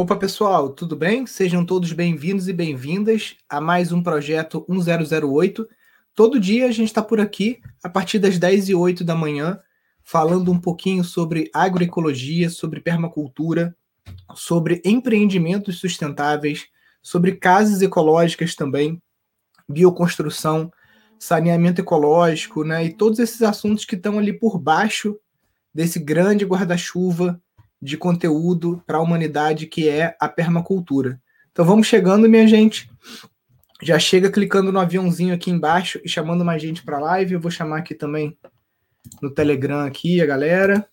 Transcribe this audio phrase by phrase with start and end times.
[0.00, 1.26] Opa, pessoal, tudo bem?
[1.26, 5.68] Sejam todos bem-vindos e bem-vindas a mais um projeto 1008.
[6.14, 9.58] Todo dia a gente está por aqui, a partir das 10 e 8 da manhã,
[10.04, 13.76] falando um pouquinho sobre agroecologia, sobre permacultura,
[14.36, 16.68] sobre empreendimentos sustentáveis,
[17.02, 19.02] sobre casas ecológicas também,
[19.68, 20.72] bioconstrução,
[21.18, 22.84] saneamento ecológico, né?
[22.84, 25.18] E todos esses assuntos que estão ali por baixo
[25.74, 27.42] desse grande guarda-chuva
[27.80, 31.20] de conteúdo para a humanidade que é a permacultura.
[31.52, 32.90] Então vamos chegando, minha gente.
[33.82, 37.34] Já chega clicando no aviãozinho aqui embaixo e chamando mais gente para a live.
[37.34, 38.36] Eu vou chamar aqui também
[39.22, 40.88] no Telegram aqui a galera.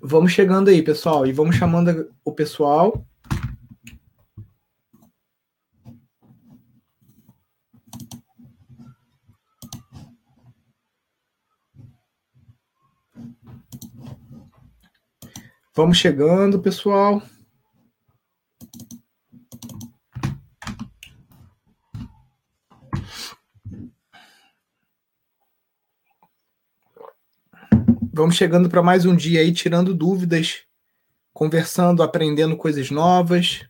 [0.00, 3.04] Vamos chegando aí, pessoal, e vamos chamando o pessoal.
[15.76, 17.22] Vamos chegando, pessoal.
[28.10, 30.62] Vamos chegando para mais um dia aí, tirando dúvidas,
[31.34, 33.68] conversando, aprendendo coisas novas.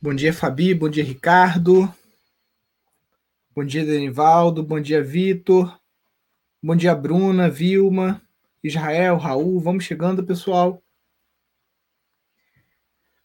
[0.00, 0.74] Bom dia, Fabi.
[0.74, 1.92] Bom dia, Ricardo.
[3.52, 4.62] Bom dia, Denivaldo.
[4.62, 5.76] Bom dia, Vitor.
[6.62, 8.22] Bom dia, Bruna, Vilma,
[8.62, 9.58] Israel, Raul.
[9.58, 10.80] Vamos chegando, pessoal.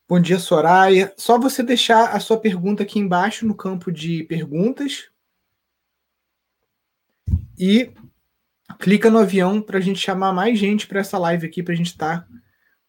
[0.10, 1.14] Bom dia, Soraya.
[1.16, 5.12] Só você deixar a sua pergunta aqui embaixo no campo de perguntas.
[7.56, 7.94] E
[8.80, 11.78] clica no avião para a gente chamar mais gente para essa live aqui, para a
[11.78, 12.28] gente estar tá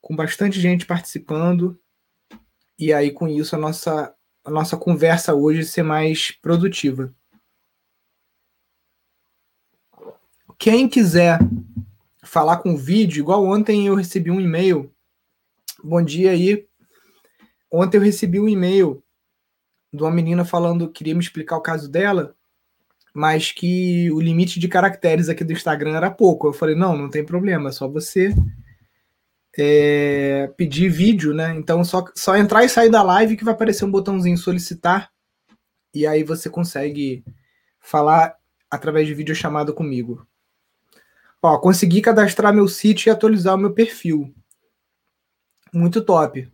[0.01, 1.79] com bastante gente participando
[2.79, 4.15] e aí com isso a nossa,
[4.45, 7.13] a nossa conversa hoje ser mais produtiva.
[10.59, 11.39] Quem quiser
[12.23, 14.93] falar com o vídeo, igual ontem eu recebi um e-mail.
[15.83, 16.67] Bom dia aí.
[17.71, 19.03] Ontem eu recebi um e-mail
[19.93, 22.35] de uma menina falando que queria me explicar o caso dela,
[23.13, 26.49] mas que o limite de caracteres aqui do Instagram era pouco.
[26.49, 28.35] Eu falei, não, não tem problema, é só você
[29.59, 31.55] é, pedir vídeo, né?
[31.55, 35.11] Então só, só entrar e sair da live que vai aparecer um botãozinho solicitar
[35.95, 37.25] e aí você consegue
[37.81, 38.37] falar
[38.69, 40.27] através de vídeo chamada comigo.
[41.41, 44.35] Ó, consegui cadastrar meu sítio e atualizar o meu perfil.
[45.73, 46.51] Muito top.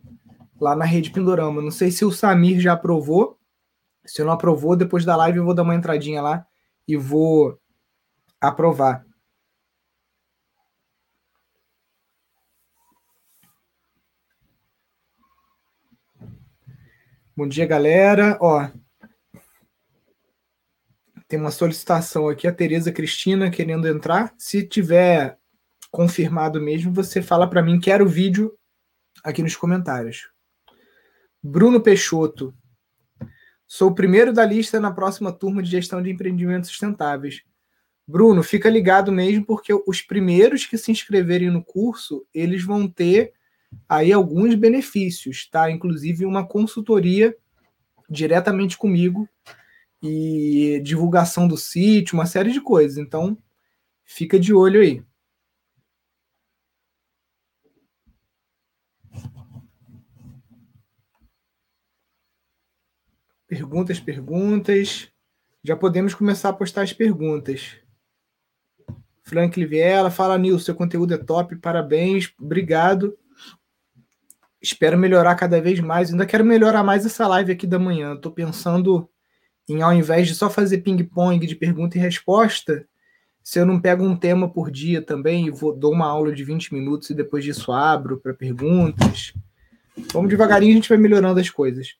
[0.59, 1.61] Lá na rede Pindorama.
[1.61, 3.39] Não sei se o Samir já aprovou.
[4.05, 6.45] Se não aprovou, depois da live eu vou dar uma entradinha lá
[6.87, 7.57] e vou
[8.39, 9.05] aprovar.
[17.41, 18.37] Bom dia, galera.
[18.39, 18.69] Ó,
[21.27, 24.31] tem uma solicitação aqui, a Tereza Cristina querendo entrar.
[24.37, 25.39] Se tiver
[25.89, 28.55] confirmado mesmo, você fala para mim, quero o vídeo
[29.23, 30.29] aqui nos comentários.
[31.41, 32.53] Bruno Peixoto.
[33.65, 37.41] Sou o primeiro da lista na próxima turma de gestão de empreendimentos sustentáveis.
[38.07, 43.33] Bruno, fica ligado mesmo, porque os primeiros que se inscreverem no curso, eles vão ter
[43.87, 45.69] aí alguns benefícios, tá?
[45.69, 47.35] Inclusive uma consultoria
[48.09, 49.27] diretamente comigo
[50.01, 52.97] e divulgação do sítio, uma série de coisas.
[52.97, 53.37] Então,
[54.03, 55.03] fica de olho aí.
[63.47, 65.11] Perguntas, perguntas.
[65.63, 67.77] Já podemos começar a postar as perguntas.
[69.23, 73.17] Franklin Viela, fala Nilson, seu conteúdo é top, parabéns, obrigado
[74.61, 76.11] espero melhorar cada vez mais.
[76.11, 78.13] Ainda quero melhorar mais essa live aqui da manhã.
[78.13, 79.09] Estou pensando
[79.67, 82.85] em, ao invés de só fazer ping-pong de pergunta e resposta,
[83.43, 86.43] se eu não pego um tema por dia também e vou, dou uma aula de
[86.43, 89.33] 20 minutos e depois disso abro para perguntas.
[90.13, 91.95] Vamos devagarinho, a gente vai melhorando as coisas.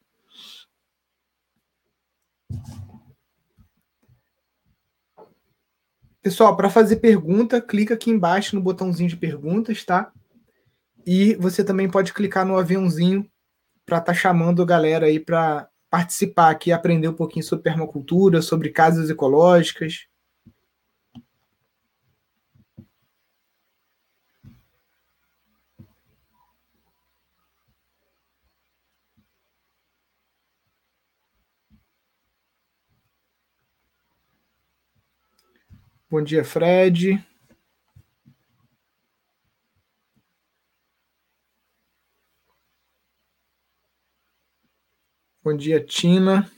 [6.22, 10.12] Pessoal, para fazer pergunta, clica aqui embaixo no botãozinho de perguntas, tá?
[11.06, 13.30] E você também pode clicar no aviãozinho
[13.86, 18.42] para estar tá chamando a galera aí para participar aqui, aprender um pouquinho sobre permacultura,
[18.42, 20.08] sobre casas ecológicas.
[36.10, 37.26] Bom dia, Fred.
[45.52, 46.50] Bom dia, Tina.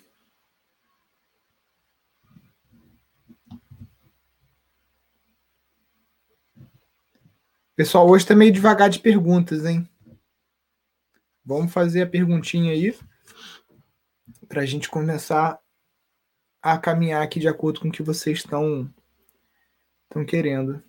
[7.75, 9.89] Pessoal, hoje está meio devagar de perguntas, hein?
[11.43, 12.95] Vamos fazer a perguntinha aí
[14.47, 15.59] para a gente começar
[16.61, 18.87] a caminhar aqui de acordo com o que vocês estão
[20.03, 20.83] estão querendo.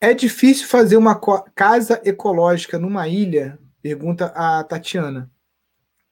[0.00, 1.20] É difícil fazer uma
[1.54, 3.58] casa ecológica numa ilha?
[3.82, 5.30] Pergunta a Tatiana.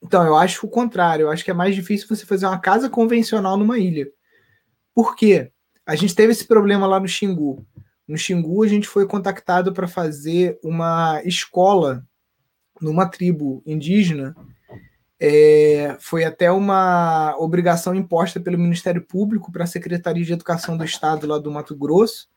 [0.05, 1.23] Então, eu acho o contrário.
[1.23, 4.07] Eu acho que é mais difícil você fazer uma casa convencional numa ilha.
[4.93, 5.51] Por quê?
[5.83, 7.65] A gente teve esse problema lá no Xingu.
[8.07, 12.05] No Xingu, a gente foi contactado para fazer uma escola
[12.79, 14.35] numa tribo indígena.
[15.19, 20.85] É, foi até uma obrigação imposta pelo Ministério Público para a Secretaria de Educação do
[20.85, 22.27] Estado lá do Mato Grosso.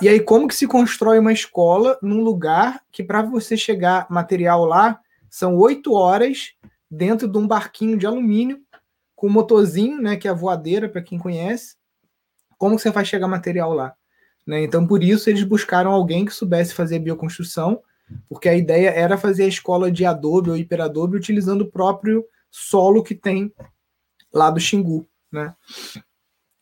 [0.00, 4.64] E aí, como que se constrói uma escola num lugar que, para você chegar material
[4.64, 6.54] lá, são oito horas
[6.90, 8.60] dentro de um barquinho de alumínio
[9.14, 11.76] com motorzinho, né, que é a voadeira para quem conhece.
[12.58, 13.94] Como você vai chegar material lá?
[14.46, 14.62] Né?
[14.62, 17.82] Então, por isso eles buscaram alguém que soubesse fazer bioconstrução,
[18.28, 23.02] porque a ideia era fazer a escola de adobe ou hiperadobe utilizando o próprio solo
[23.02, 23.52] que tem
[24.32, 25.54] lá do Xingu, né?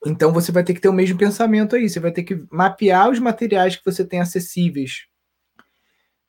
[0.06, 3.10] Então você vai ter que ter o mesmo pensamento aí, você vai ter que mapear
[3.10, 5.06] os materiais que você tem acessíveis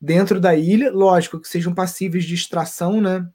[0.00, 3.28] dentro da ilha, lógico que sejam passíveis de extração, né?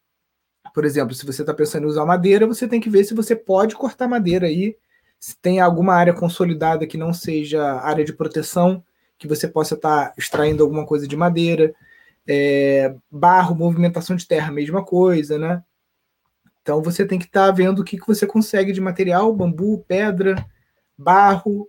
[0.73, 3.35] Por exemplo, se você está pensando em usar madeira, você tem que ver se você
[3.35, 4.77] pode cortar madeira aí,
[5.19, 8.83] se tem alguma área consolidada que não seja área de proteção,
[9.17, 11.73] que você possa estar tá extraindo alguma coisa de madeira.
[12.27, 15.63] É, barro, movimentação de terra, mesma coisa, né?
[16.61, 19.83] Então você tem que estar tá vendo o que, que você consegue de material, bambu,
[19.87, 20.35] pedra,
[20.97, 21.67] barro,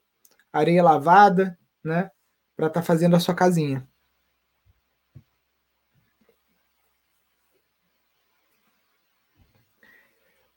[0.53, 2.11] areia lavada, né?
[2.57, 3.87] Para estar tá fazendo a sua casinha.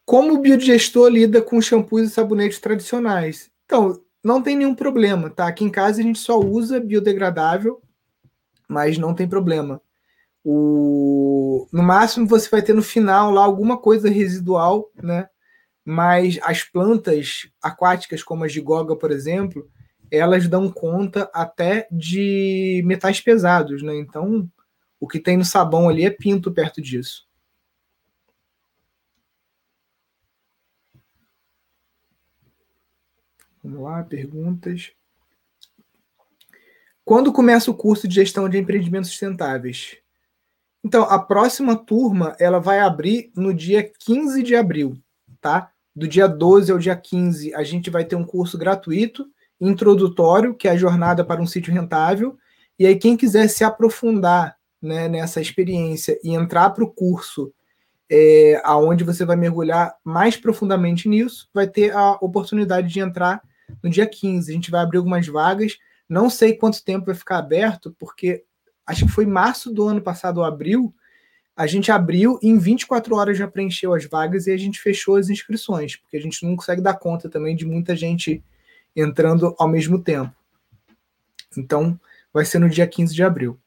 [0.05, 3.49] Como o biodigestor lida com shampoos e sabonetes tradicionais?
[3.65, 5.47] Então, não tem nenhum problema, tá?
[5.47, 7.81] Aqui em casa a gente só usa biodegradável,
[8.67, 9.81] mas não tem problema.
[10.43, 11.67] O...
[11.71, 15.27] No máximo você vai ter no final lá alguma coisa residual, né?
[15.83, 19.67] Mas as plantas aquáticas, como a gigoga, por exemplo,
[20.11, 23.95] elas dão conta até de metais pesados, né?
[23.97, 24.47] Então,
[24.99, 27.27] o que tem no sabão ali é pinto perto disso.
[33.65, 34.91] Vamos lá, perguntas.
[37.03, 39.97] Quando começa o curso de gestão de empreendimentos sustentáveis?
[40.83, 44.95] Então, a próxima turma ela vai abrir no dia 15 de abril,
[45.41, 45.71] tá?
[45.95, 49.25] Do dia 12 ao dia 15, a gente vai ter um curso gratuito,
[49.59, 52.37] introdutório, que é a jornada para um sítio rentável.
[52.77, 57.51] E aí, quem quiser se aprofundar né, nessa experiência e entrar para o curso
[58.07, 63.41] é, aonde você vai mergulhar mais profundamente nisso, vai ter a oportunidade de entrar
[63.81, 64.51] no dia 15.
[64.51, 65.77] A gente vai abrir algumas vagas.
[66.07, 68.43] Não sei quanto tempo vai ficar aberto, porque
[68.85, 70.93] acho que foi março do ano passado, ou abril.
[71.55, 75.15] A gente abriu e em 24 horas já preencheu as vagas e a gente fechou
[75.15, 78.43] as inscrições, porque a gente não consegue dar conta também de muita gente
[78.95, 80.35] entrando ao mesmo tempo.
[81.57, 81.99] Então,
[82.33, 83.57] vai ser no dia 15 de abril.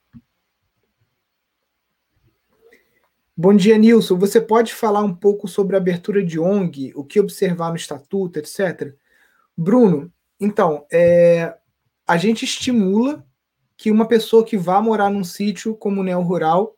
[3.35, 4.19] Bom dia, Nilson.
[4.19, 8.39] Você pode falar um pouco sobre a abertura de ONG, o que observar no estatuto,
[8.39, 8.95] etc?
[9.61, 11.53] Bruno, então, é,
[12.07, 13.27] a gente estimula
[13.77, 16.77] que uma pessoa que vá morar num sítio como neo rural,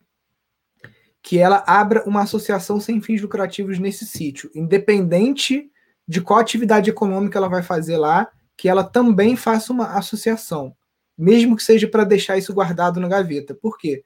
[1.22, 5.70] que ela abra uma associação sem fins lucrativos nesse sítio, independente
[6.08, 10.74] de qual atividade econômica ela vai fazer lá, que ela também faça uma associação,
[11.16, 13.54] mesmo que seja para deixar isso guardado na gaveta.
[13.54, 14.02] Por quê?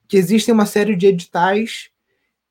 [0.00, 1.90] Porque existem uma série de editais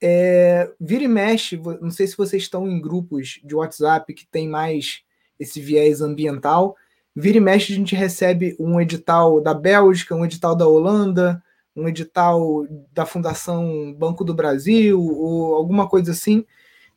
[0.02, 4.48] é, vira e mexe, não sei se vocês estão em grupos de WhatsApp que tem
[4.48, 5.05] mais
[5.40, 6.76] esse viés ambiental.
[7.16, 11.42] Vira e mexe, a gente recebe um edital da Bélgica, um edital da Holanda,
[11.76, 16.46] um edital da Fundação Banco do Brasil, ou alguma coisa assim,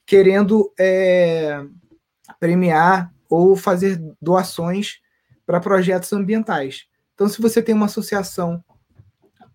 [0.07, 1.65] querendo é,
[2.41, 5.01] premiar ou fazer doações
[5.45, 6.87] para projetos ambientais.
[7.15, 8.63] Então, se você tem uma associação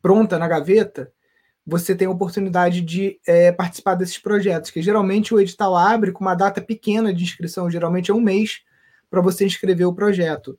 [0.02, 1.12] pronta na gaveta,
[1.66, 6.22] você tem a oportunidade de é, participar desses projetos, que geralmente o edital abre com
[6.22, 8.62] uma data pequena de inscrição, geralmente é um mês,
[9.14, 10.58] para você inscrever o projeto.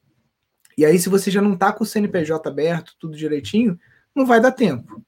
[0.78, 3.76] E aí, se você já não está com o CNPJ aberto, tudo direitinho,
[4.14, 5.02] não vai dar tempo.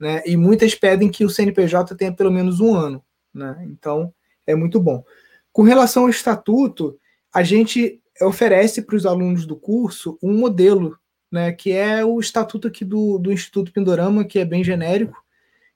[0.00, 0.20] Né?
[0.26, 3.00] E muitas pedem que o CNPJ tenha pelo menos um ano.
[3.32, 3.68] Né?
[3.70, 4.12] Então,
[4.44, 5.04] é muito bom.
[5.52, 6.98] Com relação ao estatuto,
[7.32, 10.98] a gente oferece para os alunos do curso um modelo,
[11.30, 15.22] né, que é o estatuto aqui do, do Instituto Pindorama, que é bem genérico.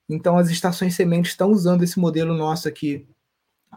[0.09, 3.07] Então, as estações sementes estão usando esse modelo nosso aqui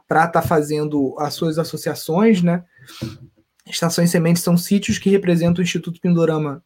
[0.08, 2.66] para estar tá fazendo as suas associações, né?
[3.68, 6.64] Estações sementes são sítios que representam o Instituto Pindorama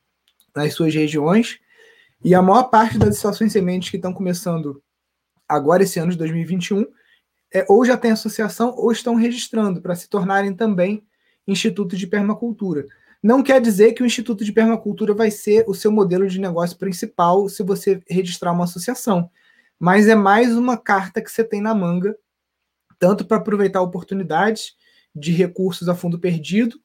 [0.56, 1.60] nas suas regiões.
[2.24, 4.84] E a maior parte das estações sementes que estão começando
[5.48, 6.86] agora, esse ano de 2021,
[7.54, 11.04] é, ou já tem associação ou estão registrando para se tornarem também
[11.48, 12.86] institutos de permacultura.
[13.22, 16.78] Não quer dizer que o Instituto de Permacultura vai ser o seu modelo de negócio
[16.78, 19.30] principal se você registrar uma associação,
[19.78, 22.16] mas é mais uma carta que você tem na manga,
[22.98, 24.74] tanto para aproveitar oportunidades
[25.14, 26.80] de recursos a fundo perdido,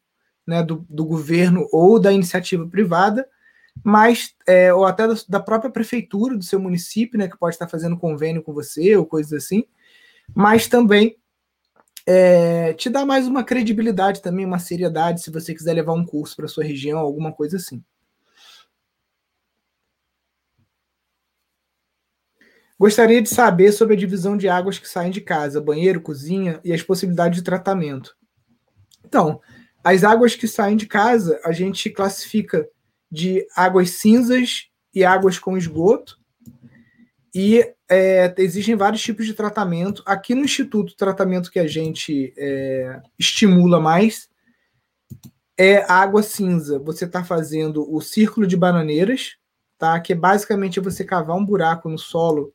[0.47, 3.27] né, do, do governo ou da iniciativa privada,
[3.83, 7.97] mas é, ou até da própria prefeitura do seu município, né, que pode estar fazendo
[7.97, 9.65] convênio com você ou coisas assim,
[10.35, 11.17] mas também
[12.07, 16.37] é, te dá mais uma credibilidade também, uma seriedade, se você quiser levar um curso
[16.37, 17.83] para sua região, alguma coisa assim.
[22.79, 26.73] Gostaria de saber sobre a divisão de águas que saem de casa, banheiro, cozinha e
[26.73, 28.17] as possibilidades de tratamento.
[29.05, 29.41] Então,
[29.85, 32.67] as águas que saem de casa, a gente classifica
[33.11, 36.19] de águas cinzas e águas com esgoto.
[37.35, 40.03] E é, existem vários tipos de tratamento.
[40.07, 44.29] Aqui no Instituto, o tratamento que a gente é, estimula mais
[45.59, 46.79] é água cinza.
[46.79, 49.37] Você está fazendo o círculo de bananeiras,
[49.79, 50.01] tá?
[50.01, 52.55] que é basicamente você cavar um buraco no solo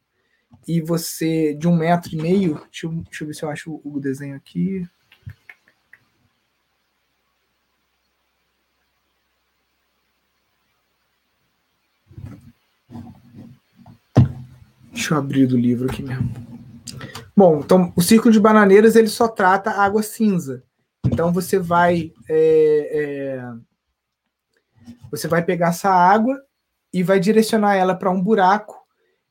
[0.68, 3.82] e você, de um metro e meio, deixa eu, deixa eu ver se eu acho
[3.84, 4.88] o desenho aqui.
[14.92, 16.30] Deixa eu abrir do livro aqui mesmo.
[17.36, 20.64] Bom, então o círculo de bananeiras ele só trata água cinza.
[21.06, 23.54] Então você vai é, é,
[25.12, 26.40] você vai pegar essa água
[26.94, 28.76] e vai direcionar ela para um buraco.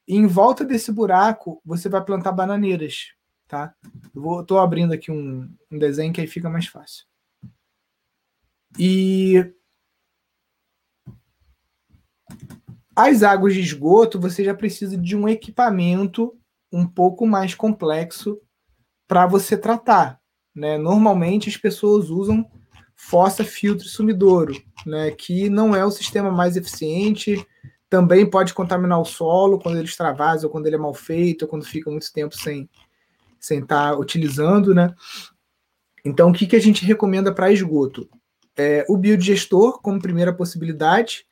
[0.06, 3.12] E em volta desse buraco você vai plantar bananeiras,
[3.46, 3.74] tá?
[4.14, 7.04] Eu tô abrindo aqui um, um desenho que aí fica mais fácil.
[8.78, 9.52] E
[12.98, 16.36] As águas de esgoto, você já precisa de um equipamento
[16.72, 18.40] um pouco mais complexo
[19.06, 20.18] para você tratar.
[20.52, 20.76] Né?
[20.76, 22.44] Normalmente as pessoas usam
[22.96, 25.12] fossa, filtro e sumidouro, né?
[25.12, 27.46] que não é o sistema mais eficiente,
[27.88, 31.48] também pode contaminar o solo quando ele extravasa, ou quando ele é mal feito, ou
[31.48, 32.68] quando fica muito tempo sem
[33.38, 34.92] sem estar tá utilizando, né?
[36.04, 38.10] Então, o que, que a gente recomenda para esgoto?
[38.56, 41.27] É, o biodigestor como primeira possibilidade,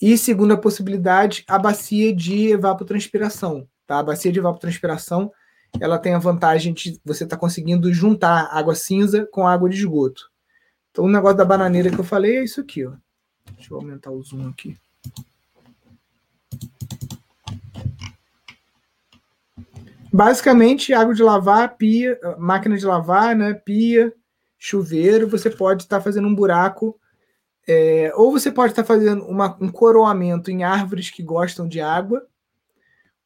[0.00, 3.68] e segunda possibilidade, a bacia de evapotranspiração.
[3.86, 3.98] Tá?
[3.98, 5.32] A bacia de evapotranspiração
[5.80, 9.76] ela tem a vantagem de você estar tá conseguindo juntar água cinza com água de
[9.76, 10.30] esgoto.
[10.90, 12.86] Então o negócio da bananeira que eu falei é isso aqui.
[12.86, 12.92] Ó.
[13.56, 14.76] Deixa eu aumentar o zoom aqui.
[20.12, 24.14] Basicamente, água de lavar, pia, máquina de lavar, né, pia,
[24.56, 26.96] chuveiro, você pode estar tá fazendo um buraco
[27.66, 32.26] é, ou você pode estar fazendo uma, um coroamento em árvores que gostam de água,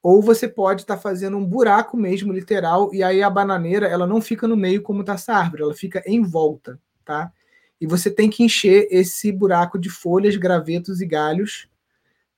[0.03, 4.21] ou você pode estar fazendo um buraco mesmo, literal, e aí a bananeira ela não
[4.21, 7.33] fica no meio como está essa árvore, ela fica em volta, tá?
[7.81, 11.69] E você tem que encher esse buraco de folhas, gravetos e galhos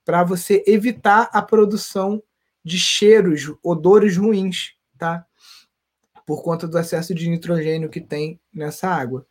[0.05, 2.23] para você evitar a produção
[2.65, 5.25] de cheiros, odores ruins, tá?
[6.27, 9.27] Por conta do excesso de nitrogênio que tem nessa água.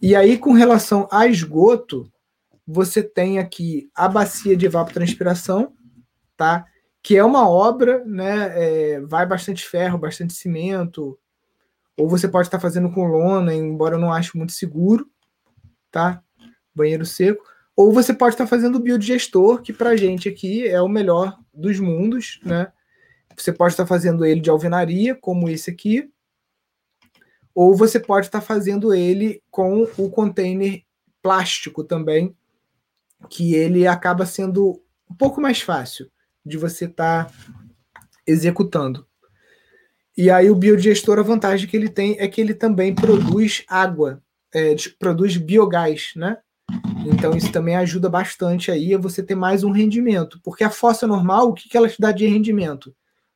[0.00, 2.10] E aí, com relação a esgoto,
[2.66, 5.74] você tem aqui a bacia de evapotranspiração,
[6.36, 6.64] tá?
[7.02, 8.52] Que é uma obra, né?
[8.54, 11.18] É, vai bastante ferro, bastante cimento,
[11.96, 15.06] ou você pode estar fazendo com lona, embora eu não ache muito seguro,
[15.90, 16.22] tá?
[16.74, 17.44] Banheiro seco.
[17.76, 21.78] Ou você pode estar fazendo o biodigestor, que para gente aqui é o melhor dos
[21.78, 22.72] mundos, né?
[23.36, 26.10] Você pode estar fazendo ele de alvenaria, como esse aqui,
[27.54, 30.82] ou você pode estar fazendo ele com o container
[31.22, 32.34] plástico também,
[33.28, 34.80] que ele acaba sendo
[35.10, 36.10] um pouco mais fácil
[36.44, 37.30] de você estar
[38.26, 39.06] executando.
[40.16, 44.22] E aí o biodigestor, a vantagem que ele tem é que ele também produz água,
[44.54, 46.38] é, produz biogás, né?
[47.06, 50.40] Então isso também ajuda bastante aí a você ter mais um rendimento.
[50.42, 52.94] Porque a fossa normal, o que, que ela te dá de rendimento?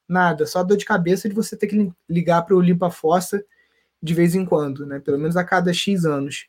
[0.09, 3.43] Nada, só dor de cabeça de você ter que ligar para o limpa-fossa
[4.05, 5.01] de vez em quando, né?
[5.01, 6.47] Pelo menos a cada X anos.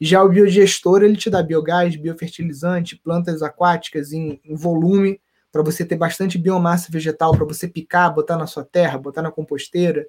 [0.00, 5.20] Já o biodigestor, ele te dá biogás, biofertilizante, plantas aquáticas em, em volume,
[5.52, 9.30] para você ter bastante biomassa vegetal, para você picar, botar na sua terra, botar na
[9.30, 10.06] composteira,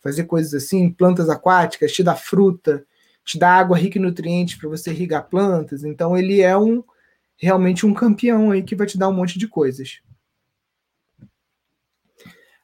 [0.00, 2.86] fazer coisas assim, plantas aquáticas, te dá fruta.
[3.24, 5.82] te dá água rica em nutrientes para você irrigar plantas.
[5.82, 6.82] Então ele é um
[7.36, 10.00] realmente um campeão aí que vai te dar um monte de coisas.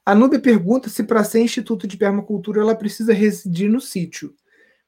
[0.05, 4.35] A Nube pergunta se para ser instituto de permacultura ela precisa residir no sítio.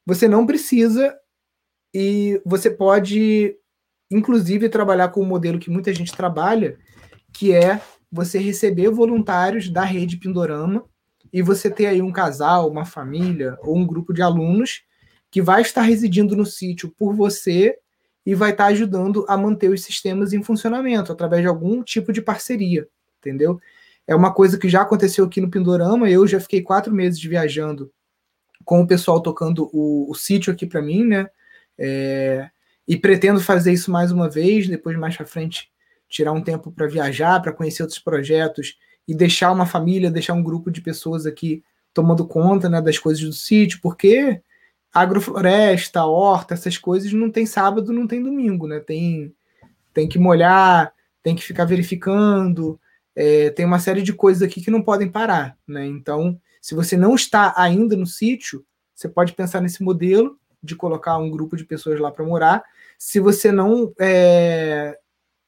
[0.05, 1.15] Você não precisa
[1.93, 3.55] e você pode
[4.11, 6.77] inclusive trabalhar com o um modelo que muita gente trabalha,
[7.33, 7.81] que é
[8.11, 10.85] você receber voluntários da rede Pindorama
[11.33, 14.83] e você ter aí um casal, uma família ou um grupo de alunos
[15.31, 17.75] que vai estar residindo no sítio por você
[18.25, 22.21] e vai estar ajudando a manter os sistemas em funcionamento através de algum tipo de
[22.21, 22.87] parceria,
[23.19, 23.59] entendeu?
[24.07, 26.09] É uma coisa que já aconteceu aqui no Pindorama.
[26.09, 27.91] Eu já fiquei quatro meses viajando
[28.63, 31.27] com o pessoal tocando o, o sítio aqui para mim, né?
[31.77, 32.49] É,
[32.87, 35.69] e pretendo fazer isso mais uma vez, depois mais para frente
[36.07, 40.43] tirar um tempo para viajar, para conhecer outros projetos e deixar uma família, deixar um
[40.43, 44.41] grupo de pessoas aqui tomando conta né, das coisas do sítio, porque
[44.93, 48.79] agrofloresta, horta, essas coisas não tem sábado, não tem domingo, né?
[48.79, 49.33] Tem,
[49.93, 52.79] tem que molhar, tem que ficar verificando,
[53.15, 55.85] é, tem uma série de coisas aqui que não podem parar, né?
[55.85, 61.17] Então, se você não está ainda no sítio, você pode pensar nesse modelo de colocar
[61.17, 62.63] um grupo de pessoas lá para morar.
[62.97, 64.97] Se você não é,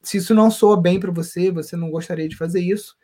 [0.01, 2.95] se isso não soa bem para você, você não gostaria de fazer isso,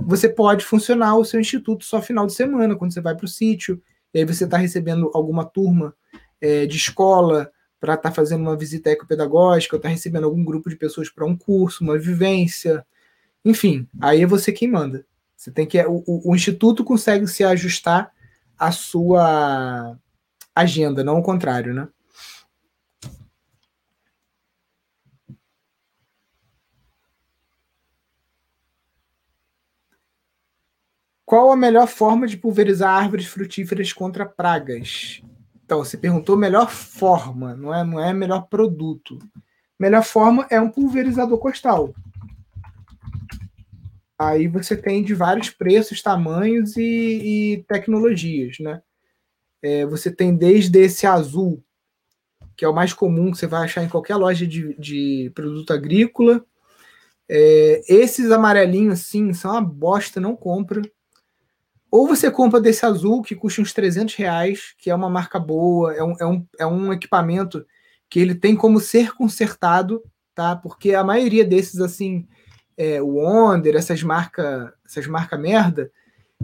[0.00, 3.28] você pode funcionar o seu instituto só final de semana, quando você vai para o
[3.28, 5.94] sítio, e aí você está recebendo alguma turma
[6.40, 7.50] é, de escola
[7.80, 11.24] para estar tá fazendo uma visita ecopedagógica, ou está recebendo algum grupo de pessoas para
[11.24, 12.84] um curso, uma vivência,
[13.44, 15.04] enfim, aí é você quem manda.
[15.36, 18.12] Você tem que o, o, instituto consegue se ajustar
[18.58, 19.98] à sua
[20.54, 21.88] agenda, não o contrário, né?
[31.24, 35.22] Qual a melhor forma de pulverizar árvores frutíferas contra pragas?
[35.64, 39.18] Então, você perguntou melhor forma, não é, não é melhor produto.
[39.80, 41.94] Melhor forma é um pulverizador costal.
[44.28, 48.80] Aí você tem de vários preços, tamanhos e, e tecnologias, né?
[49.60, 51.62] É, você tem desde esse azul,
[52.56, 55.72] que é o mais comum que você vai achar em qualquer loja de, de produto
[55.72, 56.44] agrícola.
[57.28, 60.82] É, esses amarelinhos, assim, são uma bosta, não compra.
[61.90, 65.94] Ou você compra desse azul, que custa uns 300 reais, que é uma marca boa,
[65.94, 67.66] é um, é um, é um equipamento
[68.08, 70.02] que ele tem como ser consertado,
[70.34, 70.54] tá?
[70.54, 72.26] Porque a maioria desses, assim,
[72.82, 75.90] é, o Wonder, essas marcas essas marca merda,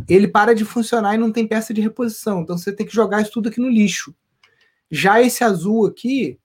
[0.09, 2.43] ele para de funcionar e não tem peça de reposição.
[2.43, 4.15] Então você tem que jogar isso tudo aqui no lixo.
[4.89, 6.39] Já esse azul aqui,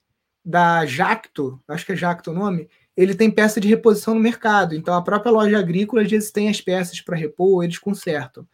[0.44, 4.74] da Jacto, acho que é Jacto o nome, ele tem peça de reposição no mercado.
[4.74, 8.48] Então a própria loja agrícola às vezes tem as peças para repor, eles consertam.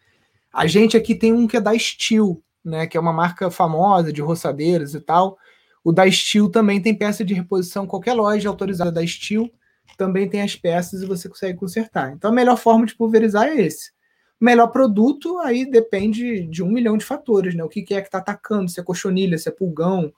[0.51, 4.11] A gente aqui tem um que é da Steel, né, que é uma marca famosa
[4.11, 5.37] de roçadeiras e tal.
[5.83, 9.49] O da Steel também tem peça de reposição, qualquer loja autorizada da Steel
[9.97, 12.11] também tem as peças e você consegue consertar.
[12.13, 13.91] Então a melhor forma de pulverizar é esse.
[14.39, 17.63] Melhor produto aí depende de um milhão de fatores, né?
[17.63, 20.13] O que, é que está atacando, se é cochonilha, se é pulgão,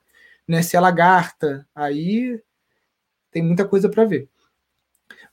[0.48, 0.62] né?
[0.62, 1.68] se é lagarta.
[1.74, 2.40] Aí
[3.32, 4.30] tem muita coisa para ver.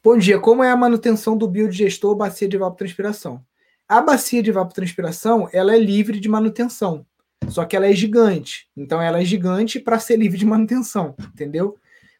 [0.02, 3.44] Bom dia, como é a manutenção do biodigestor bacia de evapotranspiração?
[3.86, 7.04] A bacia de evapotranspiração, ela é livre de manutenção.
[7.48, 8.68] Só que ela é gigante.
[8.76, 11.76] Então ela é gigante para ser livre de manutenção, entendeu?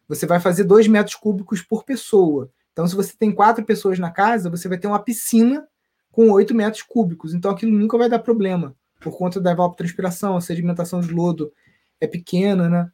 [0.09, 2.51] Você vai fazer 2 metros cúbicos por pessoa.
[2.73, 5.65] Então, se você tem quatro pessoas na casa, você vai ter uma piscina
[6.11, 7.33] com 8 metros cúbicos.
[7.33, 8.75] Então aquilo nunca vai dar problema.
[8.99, 11.53] Por conta da evapotranspiração, a sedimentação de lodo
[12.01, 12.91] é pequena, né?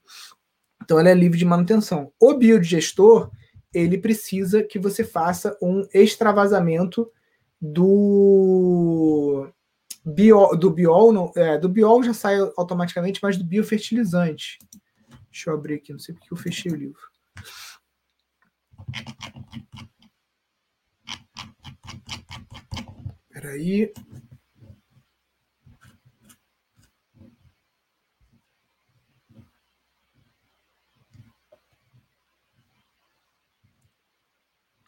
[0.84, 2.12] Então ela é livre de manutenção.
[2.20, 3.32] O biodigestor,
[3.74, 7.10] ele precisa que você faça um extravasamento
[7.60, 9.48] do
[10.06, 14.60] bio, do biol, não, é, do biol já sai automaticamente, mas do biofertilizante.
[15.36, 17.12] Deixa eu abrir aqui, não sei porque eu fechei o livro.
[23.28, 23.92] Peraí.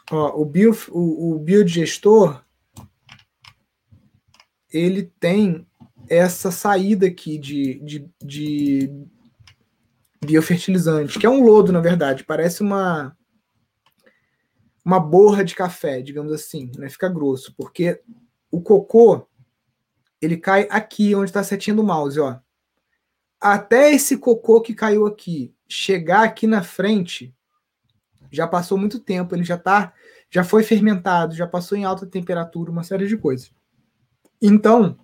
[0.10, 2.42] Ó, o, bio, o, o biodigestor
[4.72, 5.68] ele tem
[6.10, 9.08] essa saída aqui de, de, de
[10.28, 13.16] biofertilizante, que é um lodo, na verdade, parece uma
[14.84, 16.88] uma borra de café, digamos assim, né?
[16.90, 18.02] Fica grosso, porque
[18.50, 19.28] o cocô
[20.22, 22.40] ele cai aqui onde está a setinha do mouse, ó.
[23.40, 27.36] Até esse cocô que caiu aqui chegar aqui na frente,
[28.32, 29.94] já passou muito tempo, ele já tá,
[30.30, 33.52] já foi fermentado, já passou em alta temperatura, uma série de coisas.
[34.42, 34.98] Então,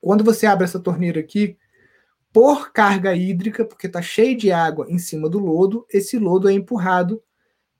[0.00, 1.56] quando você abre essa torneira aqui,
[2.36, 6.52] por carga hídrica, porque está cheio de água em cima do lodo, esse lodo é
[6.52, 7.22] empurrado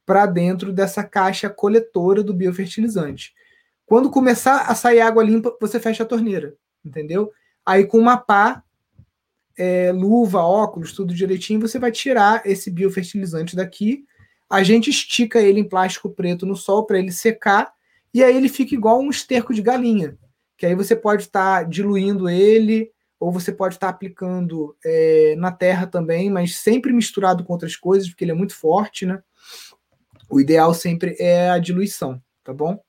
[0.07, 3.35] para dentro dessa caixa coletora do biofertilizante.
[3.85, 7.31] Quando começar a sair água limpa, você fecha a torneira, entendeu?
[7.67, 8.63] Aí com uma pá,
[9.59, 14.07] é, luva, óculos, tudo direitinho, você vai tirar esse biofertilizante daqui.
[14.49, 17.75] A gente estica ele em plástico preto no sol para ele secar
[18.15, 20.17] e aí ele fica igual um esterco de galinha.
[20.57, 25.51] Que aí você pode estar tá diluindo ele ou você pode estar aplicando é, na
[25.51, 29.23] terra também, mas sempre misturado com outras coisas, porque ele é muito forte, né?
[30.29, 32.81] O ideal sempre é a diluição, tá bom?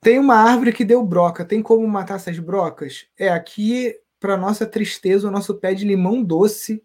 [0.00, 1.44] Tem uma árvore que deu broca.
[1.44, 3.06] Tem como matar essas brocas?
[3.18, 6.82] É, aqui, para nossa tristeza, o nosso pé de limão doce,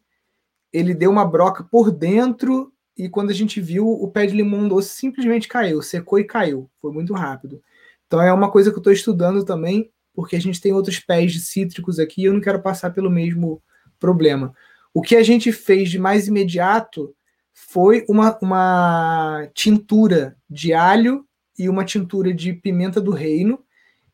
[0.72, 4.68] ele deu uma broca por dentro e quando a gente viu, o pé de limão
[4.68, 6.70] doce simplesmente caiu, secou e caiu.
[6.80, 7.62] Foi muito rápido.
[8.06, 11.34] Então é uma coisa que eu estou estudando também, porque a gente tem outros pés
[11.34, 13.62] de cítricos aqui e eu não quero passar pelo mesmo
[14.00, 14.54] problema.
[14.94, 17.16] O que a gente fez de mais imediato
[17.52, 21.26] foi uma, uma tintura de alho
[21.58, 23.64] e uma tintura de pimenta do reino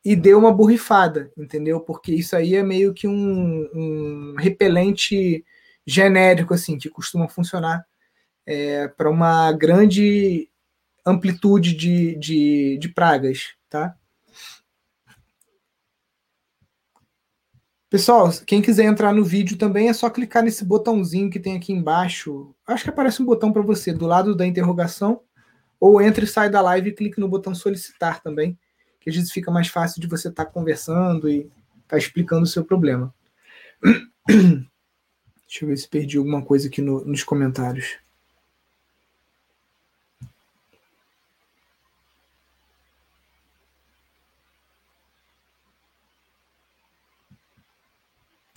[0.04, 1.82] e deu uma borrifada, entendeu?
[1.82, 5.44] Porque isso aí é meio que um, um repelente
[5.86, 7.84] genérico, assim, que costuma funcionar
[8.50, 10.50] é, para uma grande
[11.06, 13.96] amplitude de, de, de pragas, tá?
[17.92, 21.72] Pessoal, quem quiser entrar no vídeo também é só clicar nesse botãozinho que tem aqui
[21.72, 22.56] embaixo.
[22.66, 25.22] Acho que aparece um botão para você do lado da interrogação.
[25.80, 28.58] Ou entre e sai da live e clique no botão solicitar também,
[29.00, 31.52] que às vezes fica mais fácil de você estar tá conversando e estar
[31.88, 33.14] tá explicando o seu problema.
[34.28, 37.98] Deixa eu ver se perdi alguma coisa aqui no, nos comentários.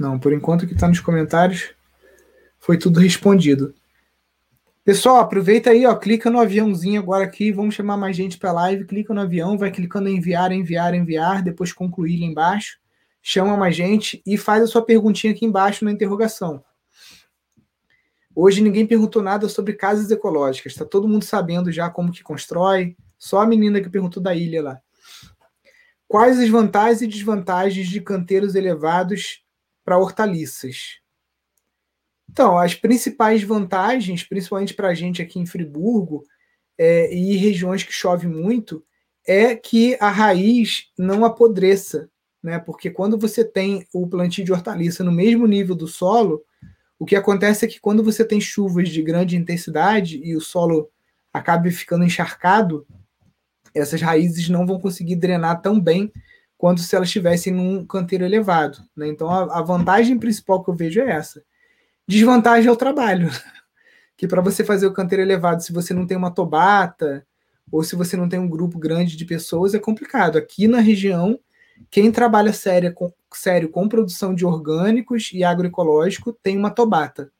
[0.02, 1.72] Não, por enquanto que está nos comentários
[2.58, 3.72] foi tudo respondido.
[4.84, 8.84] Pessoal, aproveita aí, ó, clica no aviãozinho agora aqui, vamos chamar mais gente para live,
[8.84, 12.80] clica no avião, vai clicando em enviar, enviar, enviar, depois concluir lá embaixo,
[13.22, 16.64] chama mais gente e faz a sua perguntinha aqui embaixo na interrogação.
[18.34, 22.96] Hoje ninguém perguntou nada sobre casas ecológicas, está todo mundo sabendo já como que constrói,
[23.16, 24.80] só a menina que perguntou da ilha lá.
[26.08, 29.41] Quais as vantagens e desvantagens de canteiros elevados
[29.84, 31.00] para hortaliças.
[32.30, 36.24] Então, as principais vantagens, principalmente para a gente aqui em Friburgo
[36.78, 38.84] é, e regiões que chove muito,
[39.26, 42.08] é que a raiz não apodreça,
[42.42, 42.58] né?
[42.58, 46.42] Porque quando você tem o plantio de hortaliça no mesmo nível do solo,
[46.98, 50.90] o que acontece é que quando você tem chuvas de grande intensidade e o solo
[51.32, 52.86] acaba ficando encharcado,
[53.74, 56.12] essas raízes não vão conseguir drenar tão bem
[56.62, 58.78] quanto se elas estivessem num canteiro elevado.
[58.96, 59.08] Né?
[59.08, 61.42] Então a, a, vantagem principal que eu vejo é essa.
[62.06, 63.30] Desvantagem é o trabalho.
[64.16, 67.26] que para você fazer o canteiro elevado, se você não tem uma tobata,
[67.68, 70.38] ou se você não tem um grupo grande de pessoas, é complicado.
[70.38, 71.36] Aqui na região,
[71.90, 77.32] quem trabalha sério com, sério com produção de orgânicos e agroecológico tem uma tobata.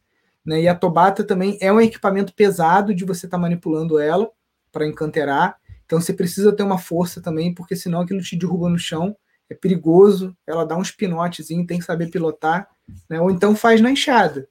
[0.45, 0.63] Né?
[0.63, 4.29] E a tobata também é um equipamento pesado de você estar tá manipulando ela
[4.73, 5.61] para encanteirar.
[5.93, 9.15] Então você precisa ter uma força também, porque senão aquilo te derruba no chão,
[9.51, 12.67] é perigoso, ela dá uns pinotezinhos, tem que saber pilotar,
[13.11, 13.21] né?
[13.21, 14.49] ou então faz na enxada.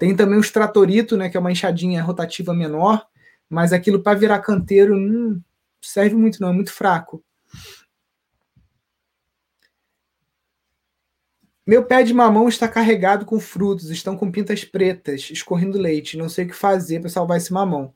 [0.00, 3.06] Tem também o tratorito, né, que é uma enxadinha rotativa menor,
[3.48, 5.40] mas aquilo para virar canteiro não
[5.80, 7.22] serve muito não, é muito fraco.
[11.64, 16.16] Meu pé de mamão está carregado com frutos, estão com pintas pretas, escorrendo leite.
[16.18, 17.94] Não sei o que fazer para salvar esse mamão.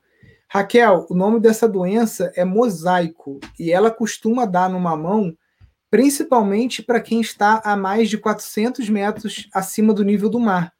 [0.51, 5.37] Raquel, o nome dessa doença é mosaico e ela costuma dar no mamão,
[5.91, 10.73] principalmente para quem está a mais de 400 metros acima do nível do mar.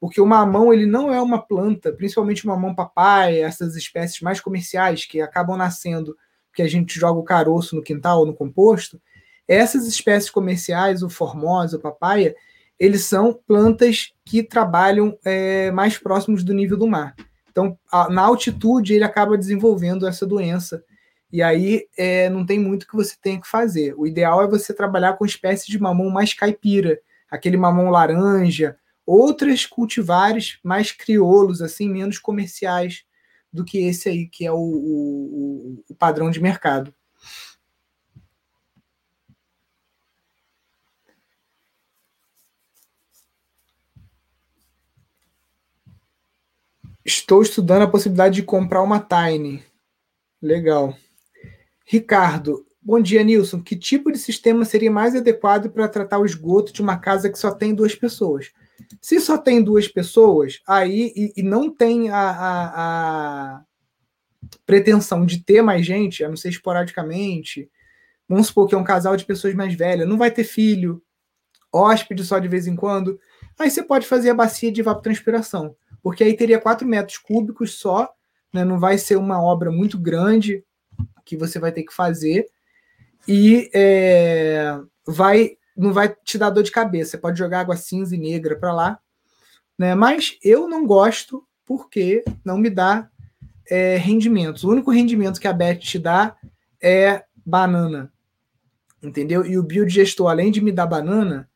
[0.00, 4.40] Porque o mamão ele não é uma planta, principalmente o mamão papai, essas espécies mais
[4.40, 6.16] comerciais que acabam nascendo
[6.52, 9.00] que a gente joga o caroço no quintal ou no composto.
[9.46, 12.34] Essas espécies comerciais, o formosa, o papaya,
[12.76, 17.14] eles são plantas que trabalham é, mais próximos do nível do mar.
[17.56, 20.84] Então, a, na altitude, ele acaba desenvolvendo essa doença.
[21.32, 23.94] E aí é, não tem muito que você tenha que fazer.
[23.96, 29.64] O ideal é você trabalhar com espécies de mamão mais caipira, aquele mamão laranja, outras
[29.64, 33.04] cultivares mais crioulos, assim, menos comerciais
[33.50, 36.92] do que esse aí, que é o, o, o padrão de mercado.
[47.06, 49.62] Estou estudando a possibilidade de comprar uma Tiny.
[50.42, 50.92] Legal.
[51.86, 53.60] Ricardo, Bom dia, Nilson.
[53.60, 57.36] Que tipo de sistema seria mais adequado para tratar o esgoto de uma casa que
[57.36, 58.52] só tem duas pessoas?
[59.00, 62.66] Se só tem duas pessoas, aí e, e não tem a, a,
[63.56, 63.64] a,
[64.64, 67.68] pretensão de ter mais gente, a não ser esporadicamente,
[68.28, 71.02] vamos supor que é um casal de pessoas mais velhas, não vai ter filho,
[71.72, 73.18] hóspede só de vez em quando,
[73.58, 75.74] aí você pode fazer a bacia de evapotranspiração,
[76.06, 78.08] porque aí teria 4 metros cúbicos só,
[78.54, 80.62] né, não vai ser uma obra muito grande
[81.24, 82.46] que você vai ter que fazer,
[83.26, 87.10] e é, vai não vai te dar dor de cabeça.
[87.10, 89.00] Você pode jogar água cinza e negra para lá,
[89.76, 89.96] né?
[89.96, 93.10] Mas eu não gosto porque não me dá
[93.68, 94.62] é, rendimentos.
[94.62, 96.36] O único rendimento que a Bet te dá
[96.80, 98.12] é banana,
[99.02, 99.44] entendeu?
[99.44, 101.50] E o biodigestor, além de me dar banana,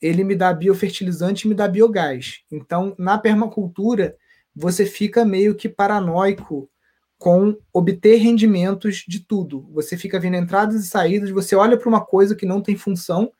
[0.00, 2.40] ele me dá biofertilizante e me dá biogás.
[2.50, 4.16] Então, na permacultura,
[4.54, 6.70] você fica meio que paranoico
[7.18, 9.68] com obter rendimentos de tudo.
[9.72, 13.30] Você fica vendo entradas e saídas, você olha para uma coisa que não tem função,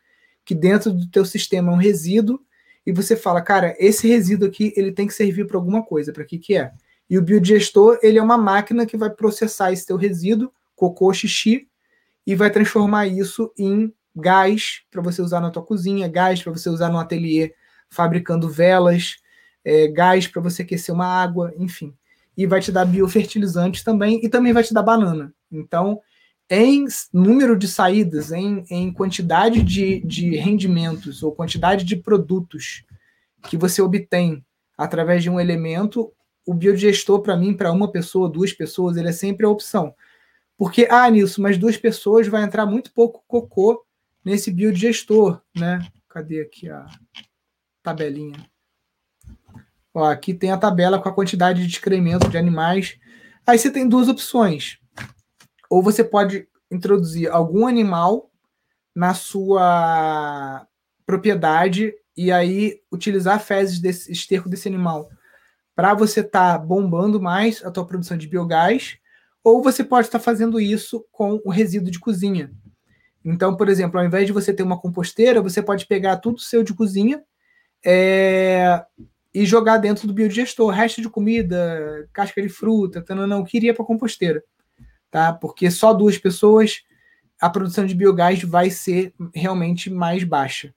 [0.44, 2.38] que dentro do teu sistema é um resíduo,
[2.84, 6.24] e você fala, cara, esse resíduo aqui ele tem que servir para alguma coisa, para
[6.24, 6.72] que que é?
[7.08, 11.66] E o biodigestor, ele é uma máquina que vai processar esse teu resíduo, cocô, xixi,
[12.26, 16.68] e vai transformar isso em gás para você usar na tua cozinha, gás para você
[16.68, 17.54] usar no ateliê
[17.88, 19.16] fabricando velas,
[19.64, 21.94] é, gás para você aquecer uma água, enfim
[22.40, 25.30] e vai te dar biofertilizantes também, e também vai te dar banana.
[25.52, 26.00] Então,
[26.48, 32.82] em número de saídas, em, em quantidade de, de rendimentos ou quantidade de produtos
[33.42, 34.42] que você obtém
[34.76, 36.10] através de um elemento,
[36.46, 39.94] o biodigestor, para mim, para uma pessoa, duas pessoas, ele é sempre a opção.
[40.56, 43.84] Porque, ah, nisso, mas duas pessoas vai entrar muito pouco cocô
[44.24, 45.86] nesse biodigestor, né?
[46.08, 46.86] Cadê aqui a
[47.82, 48.44] tabelinha?
[49.94, 52.98] Ó, aqui tem a tabela com a quantidade de excremento de animais.
[53.46, 54.78] Aí você tem duas opções.
[55.68, 58.30] Ou você pode introduzir algum animal
[58.94, 60.66] na sua
[61.04, 65.08] propriedade e aí utilizar fezes desse esterco desse animal
[65.74, 68.98] para você estar tá bombando mais a tua produção de biogás,
[69.42, 72.52] ou você pode estar tá fazendo isso com o resíduo de cozinha.
[73.24, 76.62] Então, por exemplo, ao invés de você ter uma composteira, você pode pegar tudo seu
[76.62, 77.22] de cozinha,
[77.84, 78.84] é,
[79.32, 84.42] e jogar dentro do biodigestor, resto de comida, casca de fruta, não queria para composteira,
[85.10, 85.32] tá?
[85.32, 86.82] Porque só duas pessoas
[87.40, 90.74] a produção de biogás vai ser realmente mais baixa.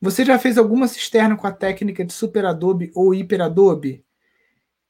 [0.00, 4.04] Você já fez alguma cisterna com a técnica de super adobe ou hiper adobe?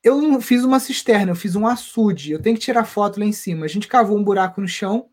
[0.02, 2.32] Eu não fiz uma cisterna, eu fiz um açude.
[2.32, 3.64] Eu tenho que tirar foto lá em cima.
[3.64, 5.08] A gente cavou um buraco no chão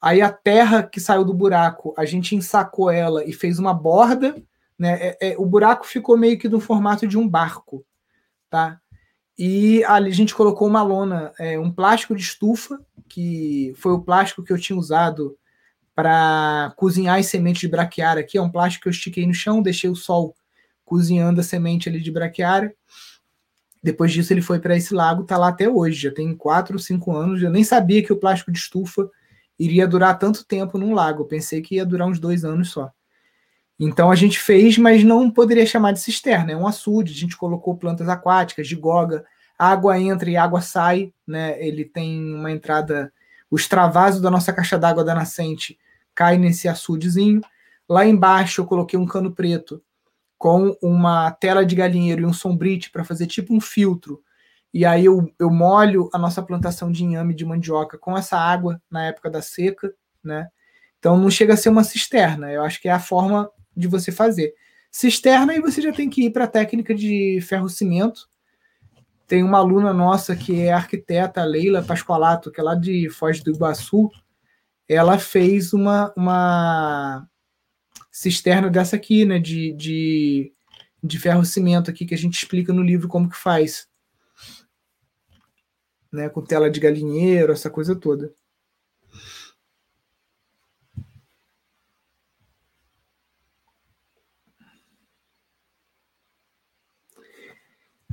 [0.00, 4.40] Aí a terra que saiu do buraco, a gente ensacou ela e fez uma borda,
[4.78, 4.98] né?
[5.00, 7.84] É, é, o buraco ficou meio que no formato de um barco,
[8.50, 8.80] tá?
[9.38, 14.00] E ali a gente colocou uma lona, é, um plástico de estufa, que foi o
[14.00, 15.36] plástico que eu tinha usado
[15.94, 18.38] para cozinhar as sementes de braquiária aqui.
[18.38, 20.36] É um plástico que eu estiquei no chão, deixei o sol
[20.84, 22.74] cozinhando a semente ali de braquiária.
[23.82, 26.02] Depois disso, ele foi para esse lago, tá lá até hoje.
[26.02, 27.42] Já tem quatro, cinco anos.
[27.42, 29.08] Eu nem sabia que o plástico de estufa
[29.58, 31.22] iria durar tanto tempo num lago.
[31.22, 32.90] Eu pensei que ia durar uns dois anos só.
[33.78, 37.12] Então a gente fez, mas não poderia chamar de cisterna, é um açude.
[37.12, 39.24] A gente colocou plantas aquáticas, de goga,
[39.58, 41.62] água entra e água sai, né?
[41.64, 43.12] Ele tem uma entrada,
[43.50, 45.78] o extravaso da nossa caixa d'água da nascente
[46.14, 47.42] cai nesse açudezinho.
[47.88, 49.82] Lá embaixo eu coloquei um cano preto
[50.38, 54.22] com uma tela de galinheiro e um sombrite para fazer tipo um filtro
[54.76, 58.78] e aí eu, eu molho a nossa plantação de inhame de mandioca com essa água
[58.90, 59.90] na época da seca,
[60.22, 60.48] né?
[60.98, 64.12] Então não chega a ser uma cisterna, eu acho que é a forma de você
[64.12, 64.52] fazer.
[64.90, 68.28] Cisterna e você já tem que ir para a técnica de ferro-cimento.
[69.26, 73.52] Tem uma aluna nossa que é arquiteta, Leila Pascoalato, que é lá de Foz do
[73.52, 74.10] Iguaçu.
[74.86, 77.26] Ela fez uma, uma
[78.16, 80.52] cisterna dessa aqui, né, de, de,
[81.04, 83.86] de ferro-cimento aqui, que a gente explica no livro como que faz
[86.10, 88.34] né, com tela de galinheiro, essa coisa toda.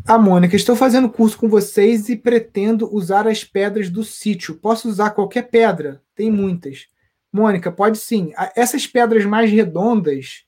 [0.05, 4.55] A Mônica, estou fazendo curso com vocês e pretendo usar as pedras do sítio.
[4.55, 6.03] Posso usar qualquer pedra?
[6.13, 6.87] Tem muitas.
[7.33, 8.31] Mônica, pode sim.
[8.55, 10.45] Essas pedras mais redondas,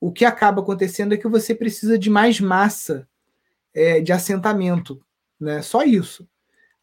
[0.00, 3.08] o que acaba acontecendo é que você precisa de mais massa
[3.72, 5.00] é, de assentamento.
[5.38, 5.62] Né?
[5.62, 6.28] Só isso.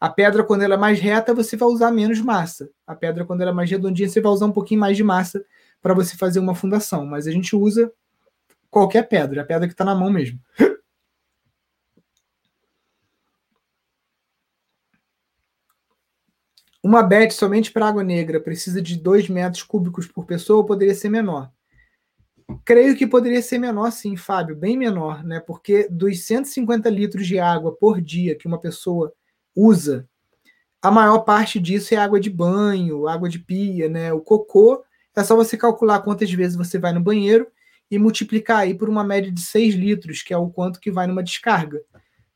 [0.00, 2.70] A pedra, quando ela é mais reta, você vai usar menos massa.
[2.86, 5.44] A pedra, quando ela é mais redondinha, você vai usar um pouquinho mais de massa
[5.82, 7.04] para você fazer uma fundação.
[7.04, 7.92] Mas a gente usa
[8.70, 10.40] qualquer pedra, a pedra que está na mão mesmo.
[16.84, 20.94] uma bet somente para água negra precisa de 2 metros cúbicos por pessoa ou poderia
[20.94, 21.50] ser menor?
[22.62, 25.40] Creio que poderia ser menor, sim, Fábio, bem menor, né?
[25.40, 29.14] Porque dos 150 litros de água por dia que uma pessoa
[29.56, 30.06] usa,
[30.82, 34.12] a maior parte disso é água de banho, água de pia, né?
[34.12, 34.84] O cocô
[35.16, 37.46] é só você calcular quantas vezes você vai no banheiro
[37.90, 41.06] e multiplicar aí por uma média de 6 litros, que é o quanto que vai
[41.06, 41.80] numa descarga.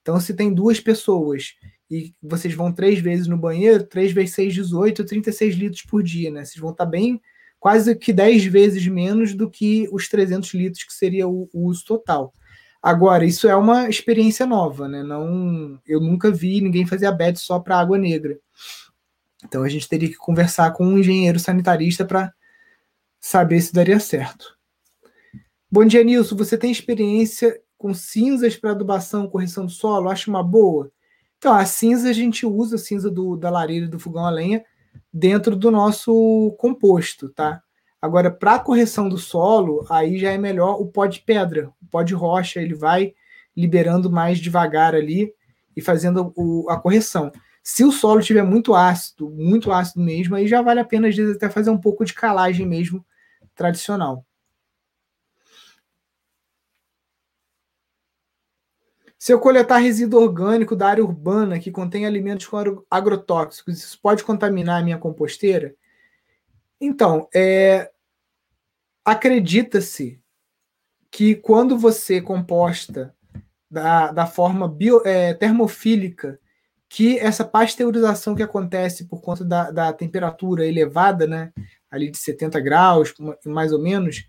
[0.00, 1.54] Então, se tem duas pessoas
[1.90, 6.30] e vocês vão três vezes no banheiro, 3 vezes 6, 18, 36 litros por dia,
[6.30, 6.44] né?
[6.44, 7.20] Vocês vão estar bem,
[7.58, 11.84] quase que 10 vezes menos do que os 300 litros que seria o, o uso
[11.84, 12.34] total.
[12.82, 15.02] Agora, isso é uma experiência nova, né?
[15.02, 18.38] Não, eu nunca vi ninguém fazer a BED só para água negra.
[19.44, 22.32] Então a gente teria que conversar com um engenheiro sanitarista para
[23.20, 24.56] saber se daria certo.
[25.70, 26.36] Bom dia, Nilson.
[26.36, 30.90] Você tem experiência com cinzas para adubação, correção do solo, acho uma boa.
[31.38, 34.64] Então, a cinza a gente usa a cinza do, da lareira do fogão a lenha
[35.12, 37.62] dentro do nosso composto, tá?
[38.00, 42.02] Agora, para correção do solo, aí já é melhor o pó de pedra, o pó
[42.02, 43.14] de rocha, ele vai
[43.56, 45.32] liberando mais devagar ali
[45.76, 47.32] e fazendo o, a correção.
[47.62, 51.16] Se o solo tiver muito ácido, muito ácido mesmo, aí já vale a pena às
[51.16, 53.04] vezes até fazer um pouco de calagem mesmo
[53.54, 54.24] tradicional.
[59.18, 64.22] Se eu coletar resíduo orgânico da área urbana que contém alimentos com agrotóxicos, isso pode
[64.22, 65.74] contaminar a minha composteira?
[66.80, 67.90] Então, é,
[69.04, 70.20] acredita-se
[71.10, 73.12] que quando você composta
[73.68, 76.38] da, da forma bio, é, termofílica,
[76.88, 81.52] que essa pasteurização que acontece por conta da, da temperatura elevada, né,
[81.90, 83.12] ali de 70 graus,
[83.44, 84.26] mais ou menos,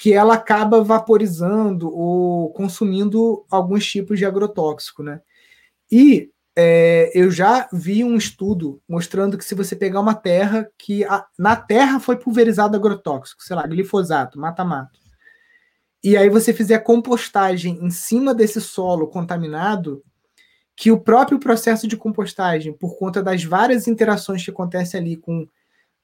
[0.00, 5.20] que ela acaba vaporizando ou consumindo alguns tipos de agrotóxico, né?
[5.92, 11.04] E é, eu já vi um estudo mostrando que se você pegar uma terra que
[11.04, 14.98] a, na terra foi pulverizado agrotóxico, sei lá, glifosato, mata-mato,
[16.02, 20.02] e aí você fizer compostagem em cima desse solo contaminado,
[20.74, 25.46] que o próprio processo de compostagem, por conta das várias interações que acontecem ali com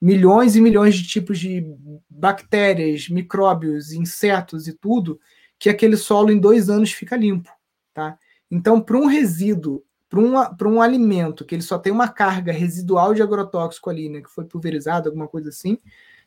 [0.07, 1.67] milhões e milhões de tipos de
[2.09, 5.19] bactérias, micróbios, insetos e tudo,
[5.59, 7.51] que aquele solo em dois anos fica limpo,
[7.93, 8.17] tá?
[8.49, 13.15] Então, para um resíduo, para um, um alimento que ele só tem uma carga residual
[13.15, 15.77] de agrotóxico ali, né, que foi pulverizado, alguma coisa assim,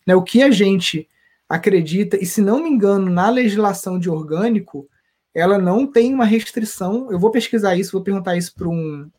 [0.06, 1.08] né, o que a gente
[1.48, 4.90] acredita, e se não me engano, na legislação de orgânico,
[5.34, 7.10] ela não tem uma restrição.
[7.10, 9.10] Eu vou pesquisar isso, vou perguntar isso para um,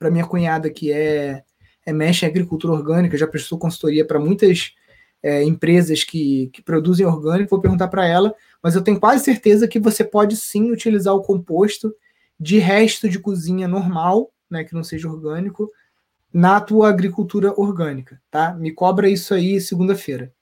[0.00, 1.44] para minha cunhada que é
[1.86, 4.74] é, mexe em agricultura orgânica, já prestou consultoria para muitas
[5.22, 9.68] é, empresas que, que produzem orgânico, vou perguntar para ela, mas eu tenho quase certeza
[9.68, 11.94] que você pode sim utilizar o composto
[12.38, 15.70] de resto de cozinha normal, né, que não seja orgânico,
[16.32, 18.52] na tua agricultura orgânica, tá?
[18.54, 20.32] Me cobra isso aí segunda-feira.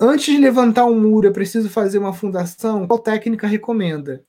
[0.00, 2.86] Antes de levantar um muro, é preciso fazer uma fundação?
[2.86, 4.24] Qual técnica recomenda?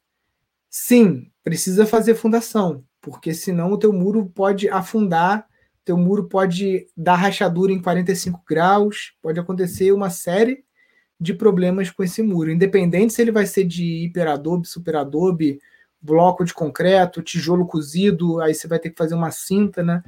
[0.69, 5.45] Sim, precisa fazer fundação porque senão o teu muro pode afundar,
[5.85, 10.63] teu muro pode dar rachadura em 45 graus, pode acontecer uma série
[11.21, 15.59] de problemas com esse muro, independente se ele vai ser de hiperadobe, superadobe,
[16.01, 20.03] bloco de concreto, tijolo cozido, aí você vai ter que fazer uma cinta, né?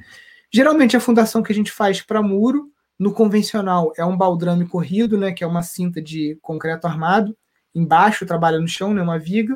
[0.52, 5.20] Geralmente a fundação que a gente faz para muro, no convencional, é um baldrame corrido,
[5.20, 7.38] né, que é uma cinta de concreto armado,
[7.76, 9.56] embaixo trabalha no chão, né, uma viga,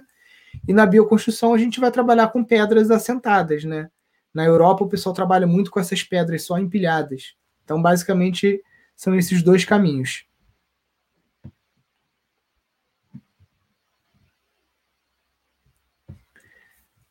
[0.67, 3.89] e na bioconstrução a gente vai trabalhar com pedras assentadas, né?
[4.33, 7.35] Na Europa o pessoal trabalha muito com essas pedras só empilhadas.
[7.63, 8.63] Então, basicamente,
[8.95, 10.25] são esses dois caminhos.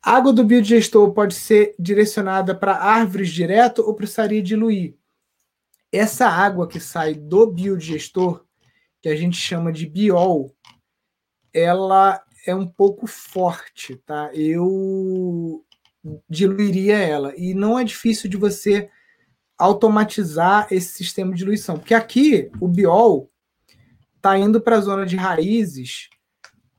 [0.03, 4.96] A água do biodigestor pode ser direcionada para árvores direto ou precisaria diluir?
[5.92, 8.45] Essa água que sai do biodigestor,
[9.03, 10.55] que a gente chama de biol,
[11.53, 14.30] ela é um pouco forte, tá?
[14.32, 15.64] Eu
[16.28, 17.34] diluiria ela.
[17.36, 18.88] E não é difícil de você
[19.59, 21.78] automatizar esse sistema de diluição.
[21.78, 23.30] Porque aqui o biol
[24.16, 26.09] está indo para a zona de raízes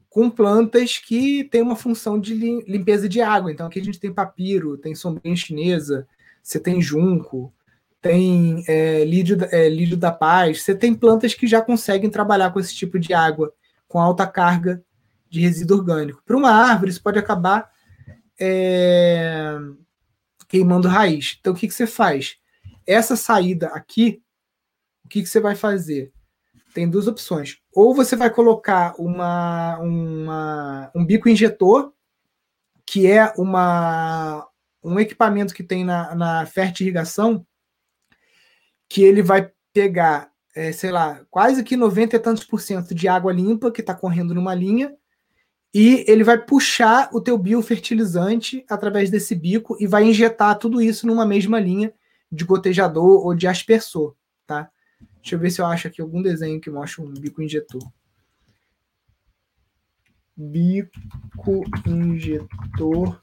[0.10, 2.34] com plantas que têm uma função de
[2.68, 3.52] limpeza de água.
[3.52, 6.08] Então aqui a gente tem papiro, tem sombrinha chinesa,
[6.44, 7.54] você tem junco,
[8.02, 12.60] tem é, lírio, é, lírio da paz, você tem plantas que já conseguem trabalhar com
[12.60, 13.54] esse tipo de água,
[13.88, 14.84] com alta carga
[15.32, 16.22] de resíduo orgânico.
[16.26, 17.72] Para uma árvore, isso pode acabar
[18.38, 19.58] é,
[20.50, 21.38] queimando raiz.
[21.40, 22.36] Então, o que, que você faz?
[22.86, 24.22] Essa saída aqui,
[25.06, 26.12] o que, que você vai fazer?
[26.74, 27.60] Tem duas opções.
[27.74, 31.94] Ou você vai colocar uma, uma, um bico injetor,
[32.86, 34.46] que é uma,
[34.84, 36.48] um equipamento que tem na, na
[36.82, 37.46] irrigação
[38.90, 43.08] que ele vai pegar, é, sei lá, quase que 90 e tantos por cento de
[43.08, 44.94] água limpa que está correndo numa linha
[45.74, 51.08] e ele vai puxar o teu biofertilizante através desse bico e vai injetar tudo isso
[51.08, 51.94] numa mesma linha
[52.30, 54.14] de gotejador ou de aspersor,
[54.46, 54.70] tá?
[55.22, 57.82] Deixa eu ver se eu acho aqui algum desenho que mostra um bico injetor.
[60.36, 63.22] Bico injetor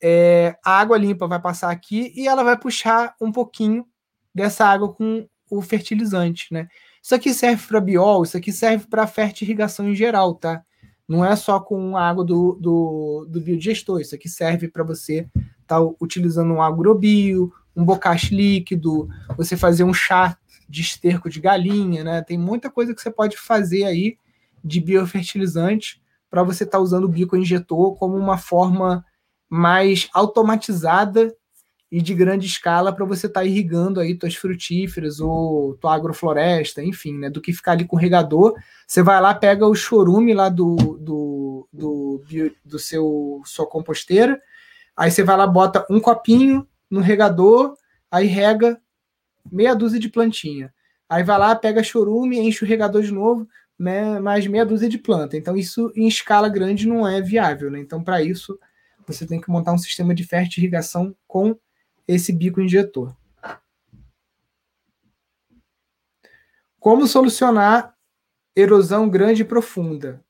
[0.03, 3.87] é, a água limpa vai passar aqui e ela vai puxar um pouquinho
[4.35, 6.67] dessa água com o fertilizante, né?
[7.03, 10.63] Isso aqui serve para biol, isso aqui serve para fertirrigação em geral, tá?
[11.07, 15.29] Não é só com a água do, do, do biodigestor, isso aqui serve para você
[15.61, 21.39] estar tá utilizando um agrobio, um bocache líquido, você fazer um chá de esterco de
[21.39, 22.23] galinha, né?
[22.23, 24.17] Tem muita coisa que você pode fazer aí
[24.65, 26.01] de biofertilizante
[26.31, 29.05] para você estar tá usando o bico injetor como uma forma
[29.51, 31.35] mais automatizada
[31.93, 36.82] e de grande escala para você estar tá irrigando aí tuas frutíferas ou tua agrofloresta,
[36.82, 37.28] enfim, né?
[37.28, 38.55] Do que ficar ali com regador.
[38.86, 42.24] Você vai lá, pega o chorume lá do, do, do,
[42.64, 44.40] do seu sua composteira,
[44.97, 47.76] aí você vai lá, bota um copinho no regador,
[48.11, 48.80] aí rega
[49.51, 50.72] meia dúzia de plantinha.
[51.07, 53.47] Aí vai lá, pega chorume, enche o regador de novo,
[53.78, 55.36] né, mais meia dúzia de planta.
[55.36, 57.70] Então, isso em escala grande não é viável.
[57.70, 57.80] Né?
[57.80, 58.59] Então, para isso,
[59.07, 61.55] você tem que montar um sistema de fertirrigação com
[62.07, 63.15] esse bico injetor.
[66.79, 67.95] Como solucionar
[68.57, 70.23] erosão grande e profunda?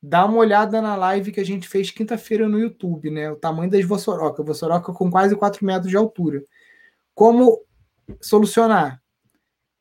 [0.00, 3.30] Dá uma olhada na live que a gente fez quinta-feira no YouTube, né?
[3.30, 4.46] O tamanho das vossorocas.
[4.46, 6.44] Vossoroca com quase 4 metros de altura.
[7.14, 7.60] Como
[8.20, 9.02] solucionar?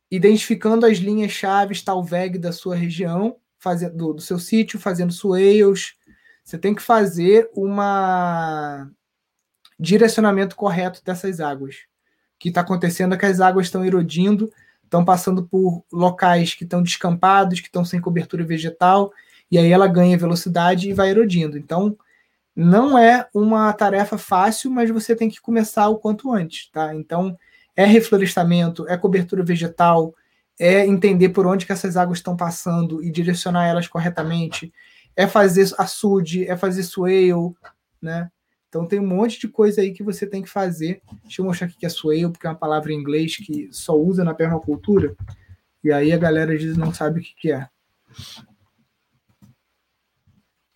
[0.10, 5.94] Identificando as linhas chaves Talveg da sua região, fazendo, do, do seu sítio, fazendo swales.
[6.44, 8.90] Você tem que fazer uma
[9.80, 11.76] direcionamento correto dessas águas.
[12.36, 14.52] O que está acontecendo é que as águas estão erodindo,
[14.84, 19.12] estão passando por locais que estão descampados, que estão sem cobertura vegetal,
[19.52, 21.58] e aí ela ganha velocidade e vai erodindo.
[21.58, 21.98] Então,
[22.56, 26.94] não é uma tarefa fácil, mas você tem que começar o quanto antes, tá?
[26.96, 27.38] Então,
[27.76, 30.16] é reflorestamento, é cobertura vegetal,
[30.60, 34.74] é entender por onde que essas águas estão passando e direcionar elas corretamente,
[35.16, 37.54] é fazer açude, é fazer swale,
[38.02, 38.30] né?
[38.78, 41.02] Então tem um monte de coisa aí que você tem que fazer.
[41.24, 43.98] Deixa eu mostrar aqui que é swale, porque é uma palavra em inglês que só
[43.98, 45.16] usa na permacultura.
[45.84, 47.68] E aí a galera diz não sabe o que, que é.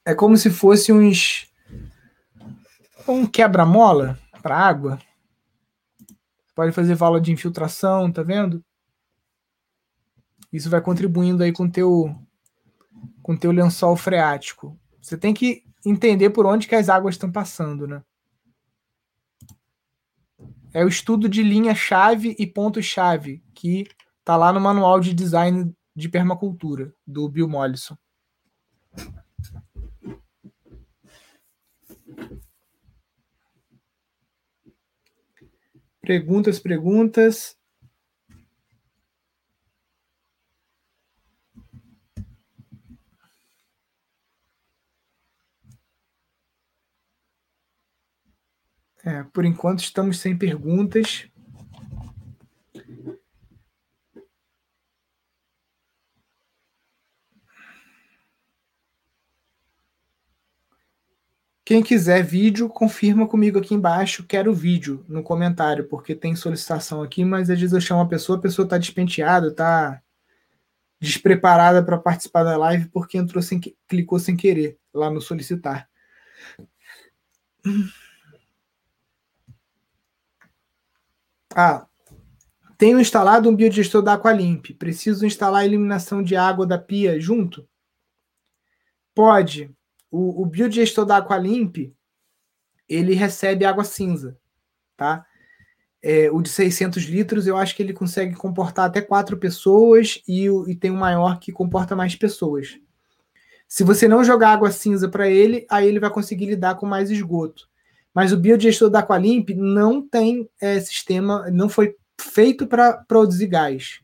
[0.03, 1.47] É como se fosse uns
[3.07, 4.99] um quebra-mola para água.
[6.55, 8.65] Pode fazer vala de infiltração, tá vendo?
[10.51, 12.15] Isso vai contribuindo aí com teu
[13.21, 14.75] com teu lençol freático.
[14.99, 18.03] Você tem que entender por onde que as águas estão passando, né?
[20.73, 23.85] É o estudo de linha-chave e ponto-chave que
[24.23, 27.97] tá lá no manual de design de permacultura do Bill Mollison.
[36.01, 37.57] Perguntas, perguntas.
[49.03, 51.27] É, por enquanto estamos sem perguntas.
[61.63, 67.23] Quem quiser vídeo, confirma comigo aqui embaixo, quero vídeo no comentário, porque tem solicitação aqui,
[67.23, 70.01] mas às vezes eu chamo a pessoa, a pessoa está despenteada, está
[70.99, 74.77] despreparada para participar da live porque entrou sem clicou sem querer.
[74.93, 75.89] lá no solicitar.
[81.55, 81.87] Ah,
[82.77, 84.73] tenho instalado um biodigestor da Aqualimp.
[84.77, 87.67] Preciso instalar a eliminação de água da pia junto?
[89.13, 89.71] Pode.
[90.09, 91.93] O, o biodigestor da Aqualimp,
[92.89, 94.37] ele recebe água cinza,
[94.97, 95.25] tá?
[96.01, 100.47] É, o de 600 litros, eu acho que ele consegue comportar até quatro pessoas e,
[100.67, 102.79] e tem um maior que comporta mais pessoas.
[103.67, 107.11] Se você não jogar água cinza para ele, aí ele vai conseguir lidar com mais
[107.11, 107.70] esgoto.
[108.13, 114.01] Mas o biodigestor da Aqualimp não tem é, sistema, não foi feito para produzir gás.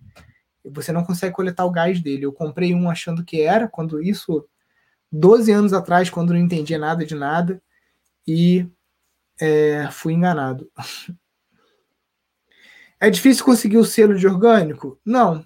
[0.63, 2.25] Você não consegue coletar o gás dele.
[2.25, 4.45] Eu comprei um achando que era, quando isso,
[5.11, 7.61] 12 anos atrás, quando não entendia nada de nada,
[8.27, 8.67] e
[9.39, 10.69] é, fui enganado.
[12.99, 14.99] É difícil conseguir o selo de orgânico?
[15.05, 15.45] Não.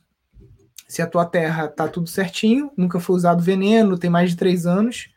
[0.88, 4.66] Se a tua terra tá tudo certinho, nunca foi usado veneno, tem mais de três
[4.66, 5.10] anos,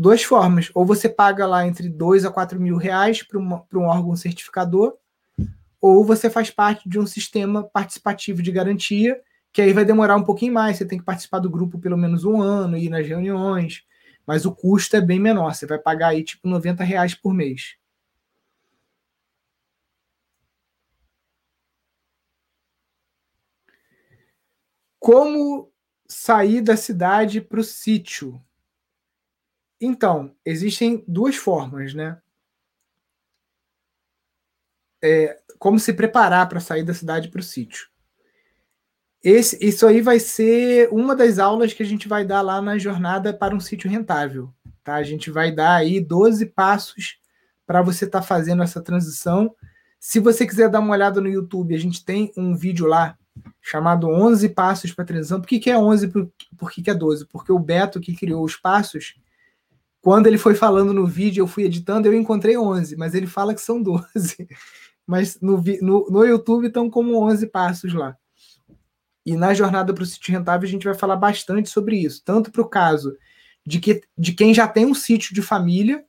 [0.00, 0.70] duas formas.
[0.74, 4.96] Ou você paga lá entre 2 a 4 mil reais para um órgão certificador,
[5.80, 9.20] ou você faz parte de um sistema participativo de garantia,
[9.52, 10.78] que aí vai demorar um pouquinho mais.
[10.78, 13.82] Você tem que participar do grupo pelo menos um ano, ir nas reuniões,
[14.26, 15.54] mas o custo é bem menor.
[15.54, 17.76] Você vai pagar aí tipo 90 reais por mês.
[24.98, 25.70] Como
[26.06, 28.40] sair da cidade para o sítio?
[29.80, 32.20] Então, existem duas formas, né?
[35.02, 37.88] É, como se preparar para sair da cidade para o sítio.
[39.22, 42.78] Esse, isso aí vai ser uma das aulas que a gente vai dar lá na
[42.78, 44.52] jornada para um sítio rentável.
[44.82, 44.94] Tá?
[44.94, 47.18] A gente vai dar aí 12 passos
[47.66, 49.54] para você estar tá fazendo essa transição.
[49.98, 53.16] Se você quiser dar uma olhada no YouTube, a gente tem um vídeo lá
[53.60, 55.40] chamado 11 Passos para Transição.
[55.40, 56.08] Por que, que é 11?
[56.08, 57.26] Por, por que, que é 12?
[57.26, 59.14] Porque o Beto, que criou os passos,
[60.00, 63.54] quando ele foi falando no vídeo, eu fui editando, eu encontrei 11, mas ele fala
[63.54, 64.48] que são 12.
[65.06, 68.16] Mas no, no, no YouTube estão como 11 passos lá.
[69.26, 72.52] E na jornada para o sítio rentável a gente vai falar bastante sobre isso, tanto
[72.52, 73.16] para o caso
[73.66, 76.04] de, que, de quem já tem um sítio de família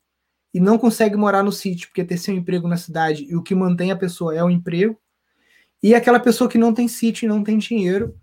[0.54, 3.56] e não consegue morar no sítio porque ter seu emprego na cidade e o que
[3.56, 5.00] mantém a pessoa é o emprego,
[5.82, 8.16] e aquela pessoa que não tem sítio e não tem dinheiro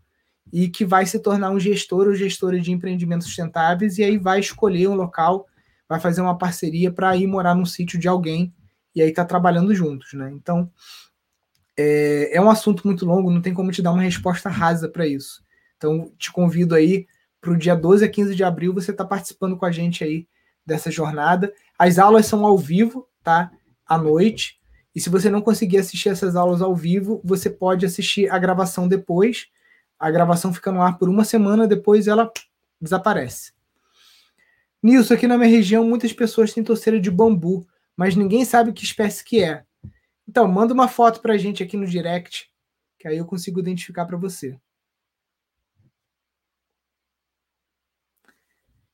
[0.53, 4.41] e que vai se tornar um gestor ou gestora de empreendimentos sustentáveis e aí vai
[4.41, 5.47] escolher um local,
[5.89, 8.55] vai fazer uma parceria para ir morar num sítio de alguém
[8.95, 10.31] e aí tá trabalhando juntos, né?
[10.33, 10.71] Então
[11.77, 15.07] é, é um assunto muito longo, não tem como te dar uma resposta rasa para
[15.07, 15.43] isso.
[15.77, 17.07] Então te convido aí
[17.41, 20.27] para o dia 12 a 15 de abril você tá participando com a gente aí
[20.67, 21.53] dessa jornada.
[21.79, 23.51] As aulas são ao vivo, tá?
[23.87, 24.59] À noite.
[24.95, 28.89] E se você não conseguir assistir essas aulas ao vivo, você pode assistir a gravação
[28.89, 29.47] depois.
[29.99, 32.31] A gravação fica no ar por uma semana, depois ela
[32.81, 33.53] desaparece.
[34.83, 37.67] Nilson, aqui na minha região, muitas pessoas têm torceira de bambu,
[37.97, 39.65] mas ninguém sabe que espécie que é.
[40.29, 42.51] Então, manda uma foto para a gente aqui no direct,
[42.99, 44.59] que aí eu consigo identificar para você.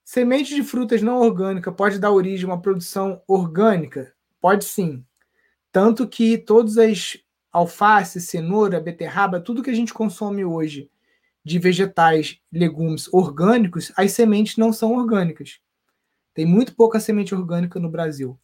[0.05, 4.15] Semente de frutas não orgânica pode dar origem a uma produção orgânica?
[4.41, 5.05] Pode sim.
[5.73, 7.19] Tanto que todas as
[7.51, 10.91] alface, cenoura, beterraba, tudo que a gente consome hoje
[11.45, 15.61] de vegetais, legumes orgânicos, as sementes não são orgânicas.
[16.35, 18.39] Tem muito pouca semente orgânica no Brasil.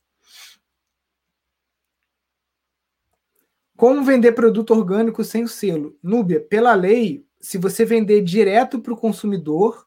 [3.77, 5.99] Como vender produto orgânico sem o selo?
[6.03, 9.87] Núbia, pela lei, se você vender direto para o consumidor,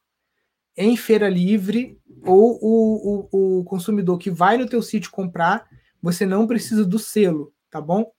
[0.75, 5.67] em feira livre, ou o, o, o consumidor que vai no teu sítio comprar,
[6.01, 8.11] você não precisa do selo, tá bom?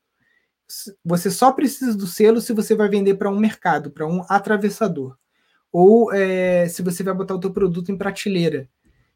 [1.05, 5.19] Você só precisa do selo se você vai vender para um mercado, para um atravessador.
[5.73, 8.69] Ou é, se você vai botar o teu produto em prateleira.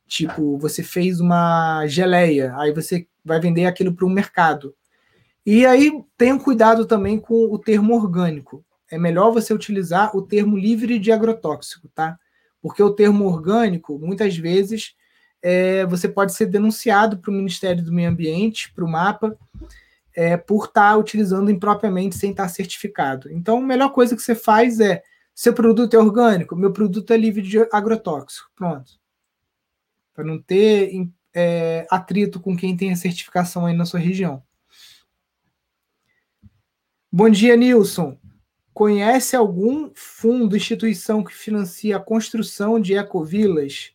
[0.08, 4.74] Tipo, você fez uma geleia, aí você vai vender aquilo para um mercado.
[5.44, 8.64] E aí tenham cuidado também com o termo orgânico.
[8.90, 12.18] É melhor você utilizar o termo livre de agrotóxico, tá?
[12.60, 14.94] Porque o termo orgânico, muitas vezes,
[15.42, 19.36] é, você pode ser denunciado para o Ministério do Meio Ambiente, para o MAPA,
[20.16, 23.30] é, por estar tá utilizando impropriamente sem estar tá certificado.
[23.30, 25.02] Então, a melhor coisa que você faz é:
[25.34, 28.50] seu produto é orgânico, meu produto é livre de agrotóxico.
[28.56, 28.98] Pronto.
[30.18, 34.42] Para não ter é, atrito com quem tem a certificação aí na sua região.
[37.12, 38.18] Bom dia, Nilson.
[38.74, 43.92] Conhece algum fundo, instituição que financia a construção de ecovilas?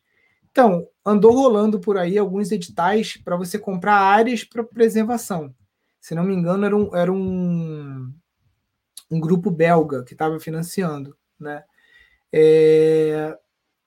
[0.50, 5.54] Então, andou rolando por aí alguns editais para você comprar áreas para preservação.
[6.00, 8.14] Se não me engano, era um, era um,
[9.12, 11.18] um grupo belga que estava financiando.
[11.38, 11.66] Né?
[12.32, 13.38] É,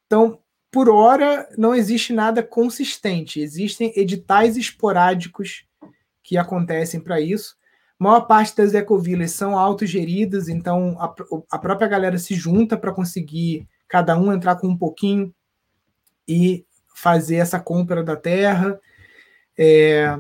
[0.05, 0.39] então,
[0.77, 3.41] por hora, não existe nada consistente.
[3.41, 5.65] Existem editais esporádicos
[6.23, 7.57] que acontecem para isso.
[7.99, 11.15] A maior parte das ecovilas são autogeridas, então a,
[11.51, 15.35] a própria galera se junta para conseguir cada um entrar com um pouquinho
[16.29, 18.79] e fazer essa compra da terra.
[19.59, 20.15] É,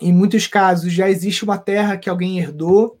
[0.00, 3.00] em muitos casos já existe uma terra que alguém herdou,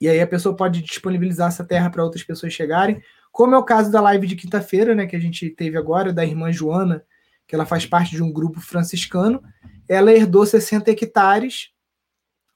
[0.00, 3.64] e aí a pessoa pode disponibilizar essa terra para outras pessoas chegarem, como é o
[3.64, 7.04] caso da live de quinta-feira, né, que a gente teve agora, da irmã Joana,
[7.46, 9.42] que ela faz parte de um grupo franciscano.
[9.88, 11.70] Ela herdou 60 hectares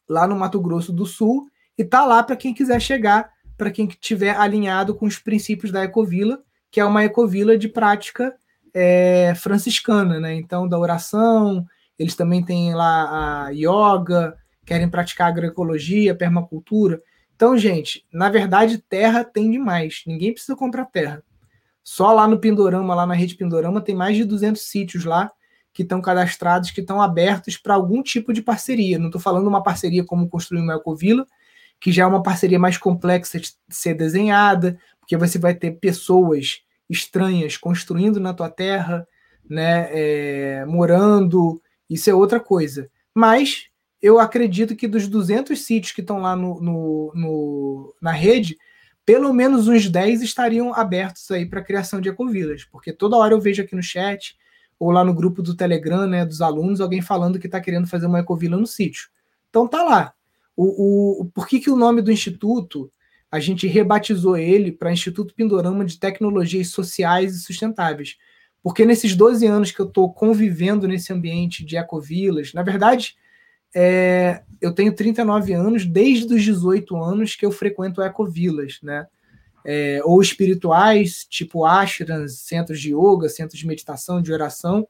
[0.09, 3.87] lá no Mato Grosso do Sul e tá lá para quem quiser chegar, para quem
[3.87, 8.35] tiver alinhado com os princípios da Ecovila, que é uma ecovila de prática
[8.73, 10.35] é, franciscana, né?
[10.35, 11.65] Então, da oração,
[11.99, 17.01] eles também têm lá a yoga, querem praticar agroecologia, permacultura.
[17.45, 20.03] Então, gente, na verdade, terra tem demais.
[20.07, 21.23] Ninguém precisa comprar terra.
[21.83, 25.31] Só lá no Pindorama, lá na rede Pindorama, tem mais de 200 sítios lá
[25.71, 28.99] que estão cadastrados, que estão abertos para algum tipo de parceria.
[28.99, 31.27] Não estou falando uma parceria como construir uma ecovila,
[31.79, 36.63] que já é uma parceria mais complexa de ser desenhada, porque você vai ter pessoas
[36.89, 39.07] estranhas construindo na tua terra,
[39.47, 42.91] né, é, morando, isso é outra coisa.
[43.15, 43.67] Mas
[44.05, 48.59] eu acredito que dos 200 sítios que estão lá no, no, no, na rede,
[49.03, 53.41] pelo menos uns 10 estariam abertos aí para criação de ecovilas, porque toda hora eu
[53.41, 54.37] vejo aqui no chat
[54.79, 58.05] ou lá no grupo do Telegram, né, dos alunos, alguém falando que está querendo fazer
[58.05, 59.09] uma ecovila no sítio.
[59.49, 60.13] Então tá lá.
[60.55, 62.93] O, o, por que, que o nome do instituto
[63.33, 68.19] a gente rebatizou ele para Instituto Pindorama de Tecnologias Sociais e Sustentáveis?
[68.63, 73.17] Porque nesses 12 anos que eu estou convivendo nesse ambiente de ecovilas, na verdade,
[73.75, 79.07] é, eu tenho 39 anos, desde os 18 anos que eu frequento ecovilas, né?
[79.67, 84.87] É, ou espirituais, tipo ashrams, centros de yoga, centros de meditação, de oração,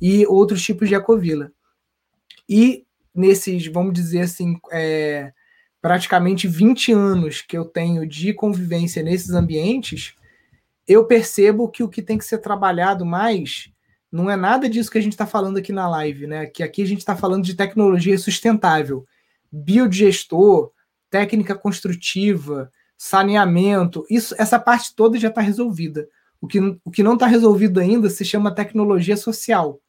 [0.00, 1.52] e outros tipos de ecovila.
[2.48, 2.84] E
[3.14, 5.32] nesses, vamos dizer assim, é,
[5.80, 10.14] praticamente 20 anos que eu tenho de convivência nesses ambientes,
[10.86, 13.70] eu percebo que o que tem que ser trabalhado mais
[14.16, 16.46] não é nada disso que a gente está falando aqui na live, né?
[16.46, 19.06] Que aqui a gente está falando de tecnologia sustentável,
[19.52, 20.72] biodigestor,
[21.10, 26.08] técnica construtiva, saneamento, isso, essa parte toda já está resolvida.
[26.40, 29.80] O que, o que não está resolvido ainda se chama tecnologia social,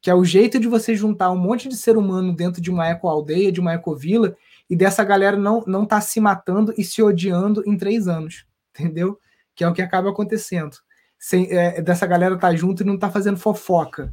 [0.00, 2.86] que é o jeito de você juntar um monte de ser humano dentro de uma
[2.86, 4.36] eco-aldeia, de uma ecovila,
[4.68, 8.44] e dessa galera não não tá se matando e se odiando em três anos,
[8.78, 9.18] entendeu?
[9.54, 10.76] Que é o que acaba acontecendo
[11.20, 14.12] sem, é, dessa galera tá junto e não tá fazendo fofoca.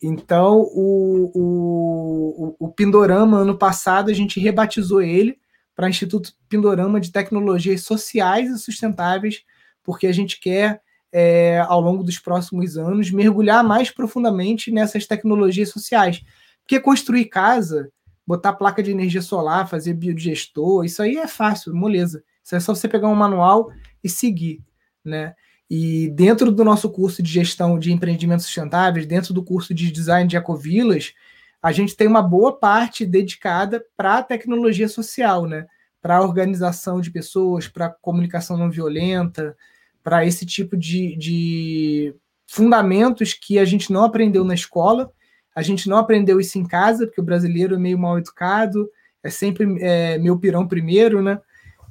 [0.00, 5.38] Então, o, o, o Pindorama, ano passado, a gente rebatizou ele
[5.74, 9.42] para Instituto Pindorama de Tecnologias Sociais e Sustentáveis,
[9.82, 10.80] porque a gente quer,
[11.10, 16.22] é, ao longo dos próximos anos, mergulhar mais profundamente nessas tecnologias sociais.
[16.60, 17.90] Porque construir casa,
[18.24, 22.22] botar placa de energia solar, fazer biodigestor, isso aí é fácil, moleza.
[22.44, 23.70] Isso é só você pegar um manual
[24.02, 24.62] e seguir,
[25.04, 25.34] né?
[25.68, 30.28] E dentro do nosso curso de gestão de empreendimentos sustentáveis, dentro do curso de design
[30.28, 31.12] de ecovilas,
[31.60, 35.66] a gente tem uma boa parte dedicada para a tecnologia social, né?
[36.00, 39.56] Para a organização de pessoas, para a comunicação não violenta,
[40.04, 42.14] para esse tipo de, de
[42.46, 45.10] fundamentos que a gente não aprendeu na escola,
[45.54, 48.88] a gente não aprendeu isso em casa, porque o brasileiro é meio mal educado,
[49.20, 51.40] é sempre é, meu pirão primeiro, né?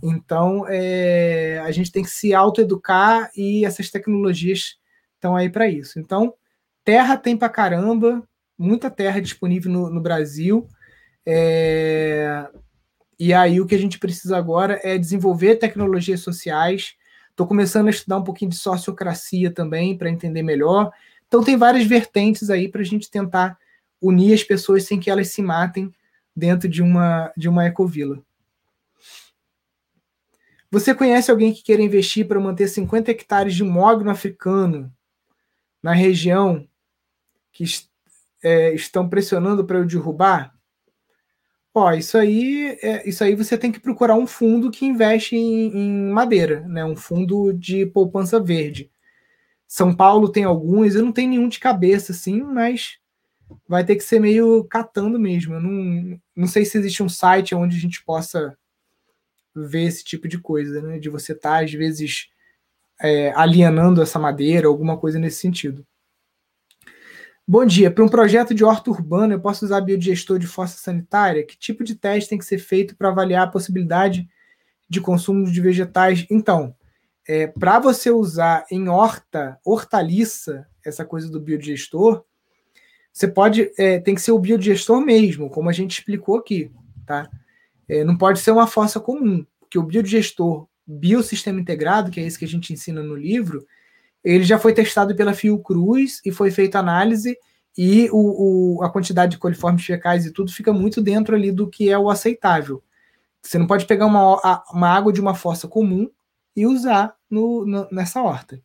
[0.03, 4.77] Então, é, a gente tem que se autoeducar e essas tecnologias
[5.15, 5.99] estão aí para isso.
[5.99, 6.33] Então,
[6.83, 8.23] terra tem para caramba,
[8.57, 10.67] muita terra disponível no, no Brasil.
[11.25, 12.47] É,
[13.19, 16.95] e aí o que a gente precisa agora é desenvolver tecnologias sociais.
[17.31, 20.91] Estou começando a estudar um pouquinho de sociocracia também para entender melhor.
[21.27, 23.57] Então tem várias vertentes aí para a gente tentar
[24.01, 25.91] unir as pessoas sem que elas se matem
[26.35, 28.21] dentro de uma de uma ecovila.
[30.75, 34.91] Você conhece alguém que queira investir para manter 50 hectares de mogno africano
[35.81, 36.67] na região
[37.53, 37.63] que
[38.43, 40.53] é, estão pressionando para eu derrubar?
[41.73, 45.77] Ó, isso aí, é, isso aí você tem que procurar um fundo que investe em,
[45.77, 46.83] em, madeira, né?
[46.83, 48.91] Um fundo de poupança verde.
[49.65, 52.97] São Paulo tem alguns, eu não tenho nenhum de cabeça, assim, mas
[53.65, 55.53] vai ter que ser meio catando mesmo.
[55.53, 58.57] Eu não, não sei se existe um site onde a gente possa
[59.55, 60.99] ver esse tipo de coisa, né?
[60.99, 62.27] De você estar, tá, às vezes,
[63.01, 65.85] é, alienando essa madeira, alguma coisa nesse sentido.
[67.47, 67.91] Bom dia.
[67.91, 71.45] Para um projeto de horta urbana, eu posso usar biodigestor de fossa sanitária?
[71.45, 74.27] Que tipo de teste tem que ser feito para avaliar a possibilidade
[74.89, 76.25] de consumo de vegetais?
[76.29, 76.75] Então,
[77.27, 82.23] É, Para você usar em horta, hortaliça, essa coisa do biodigestor,
[83.11, 86.71] você pode, é, tem que ser o biodigestor mesmo, como a gente explicou aqui,
[87.05, 87.27] tá?
[87.87, 92.37] É, não pode ser uma fossa comum, porque o biodigestor biosistema integrado, que é esse
[92.37, 93.65] que a gente ensina no livro,
[94.23, 97.37] ele já foi testado pela Fiocruz e foi feita análise
[97.77, 101.69] e o, o, a quantidade de coliformes fecais e tudo fica muito dentro ali do
[101.69, 102.83] que é o aceitável.
[103.41, 106.09] Você não pode pegar uma, uma água de uma fossa comum
[106.55, 108.59] e usar no, no, nessa horta.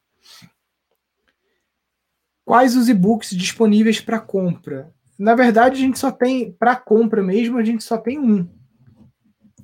[2.45, 4.93] Quais os e-books disponíveis para compra?
[5.19, 8.49] Na verdade, a gente só tem, para compra mesmo, a gente só tem um.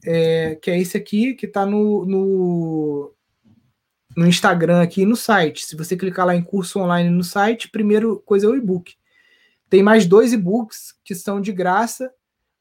[0.07, 3.13] É, que é esse aqui, que está no, no,
[4.17, 5.67] no Instagram aqui no site.
[5.67, 8.95] Se você clicar lá em curso online no site, primeiro coisa é o e-book.
[9.69, 12.11] Tem mais dois e-books que são de graça.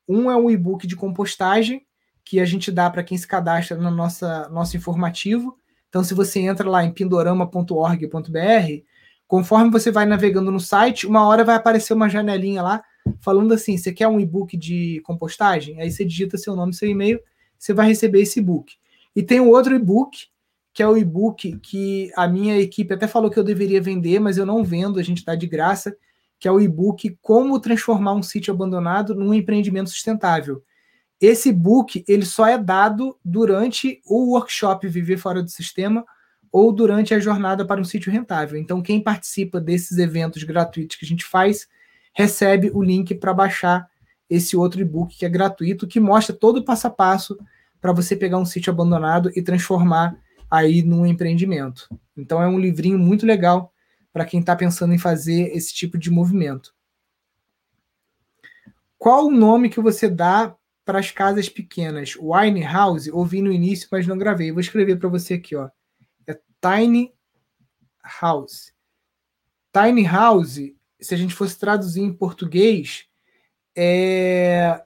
[0.07, 1.85] Um é um e-book de compostagem,
[2.23, 5.57] que a gente dá para quem se cadastra no nossa, nosso informativo.
[5.87, 8.83] Então, se você entra lá em pindorama.org.br,
[9.27, 12.83] conforme você vai navegando no site, uma hora vai aparecer uma janelinha lá
[13.21, 15.79] falando assim: você quer um e-book de compostagem?
[15.79, 17.19] Aí você digita seu nome, seu e-mail,
[17.65, 18.75] você vai receber esse e-book.
[19.15, 20.27] E tem um outro e-book,
[20.73, 24.37] que é o e-book que a minha equipe até falou que eu deveria vender, mas
[24.37, 25.95] eu não vendo, a gente dá de graça,
[26.39, 30.61] que é o e-book Como Transformar um Sítio Abandonado num Empreendimento Sustentável.
[31.19, 36.05] Esse e-book ele só é dado durante o workshop Viver Fora do Sistema
[36.51, 38.59] ou durante a jornada para um sítio rentável.
[38.59, 41.67] Então, quem participa desses eventos gratuitos que a gente faz,
[42.13, 43.89] recebe o link para baixar
[44.29, 47.37] esse outro e-book que é gratuito, que mostra todo o passo a passo
[47.85, 50.19] para você pegar um sítio abandonado e transformar
[50.49, 51.87] aí num empreendimento.
[52.17, 53.71] Então é um livrinho muito legal
[54.11, 56.73] para quem está pensando em fazer esse tipo de movimento.
[58.97, 62.15] Qual o nome que você dá para as casas pequenas?
[62.15, 63.07] Wine House?
[63.09, 64.51] Ouvi no início, mas não gravei.
[64.51, 65.69] Vou escrever para você aqui, ó.
[66.25, 67.13] É Tiny
[68.19, 68.73] House.
[69.71, 70.59] Tiny House,
[70.99, 73.05] se a gente fosse traduzir em português,
[73.77, 74.81] é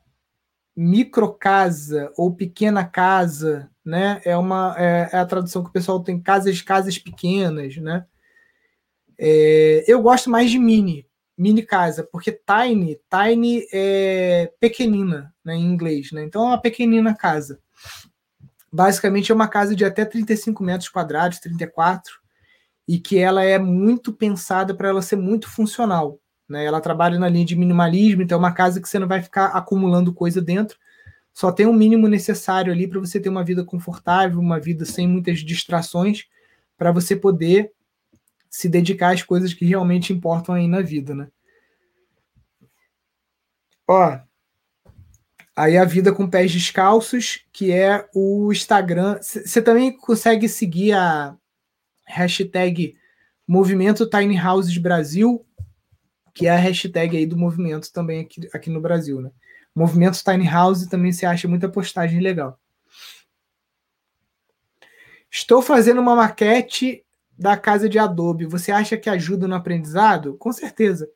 [0.82, 4.22] microcasa ou pequena casa, né?
[4.24, 8.06] É uma é, é, a tradução que o pessoal tem casas casas pequenas, né?
[9.18, 11.06] É, eu gosto mais de mini,
[11.38, 16.24] mini casa, porque tiny, tiny é pequenina, né, em inglês, né?
[16.24, 17.60] Então é uma pequenina casa.
[18.72, 22.14] Basicamente é uma casa de até 35 metros quadrados, 34,
[22.88, 26.22] e que ela é muito pensada para ela ser muito funcional.
[26.50, 26.66] Né?
[26.66, 29.48] Ela trabalha na linha de minimalismo, então é uma casa que você não vai ficar
[29.48, 30.78] acumulando coisa dentro.
[31.32, 35.08] Só tem o mínimo necessário ali para você ter uma vida confortável, uma vida sem
[35.08, 36.26] muitas distrações,
[36.76, 37.72] para você poder
[38.50, 41.28] se dedicar às coisas que realmente importam aí na vida, né?
[43.88, 44.20] Ó,
[45.56, 49.20] aí a vida com pés descalços, que é o Instagram.
[49.22, 51.36] Você também consegue seguir a
[52.06, 52.96] hashtag
[53.48, 55.46] Movimento Tiny Houses Brasil,
[56.40, 59.30] que é a hashtag aí do movimento também aqui, aqui no Brasil, né?
[59.76, 62.58] Movimento Tiny House também se acha muita postagem legal.
[65.30, 67.04] Estou fazendo uma maquete
[67.38, 70.38] da casa de Adobe, você acha que ajuda no aprendizado?
[70.38, 71.10] Com certeza.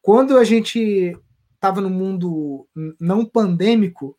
[0.00, 1.14] Quando a gente
[1.54, 2.66] estava no mundo
[2.98, 4.16] não pandêmico,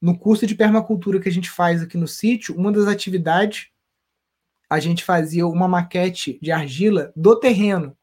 [0.00, 3.68] no curso de permacultura que a gente faz aqui no sítio, uma das atividades
[4.68, 7.96] a gente fazia uma maquete de argila do terreno.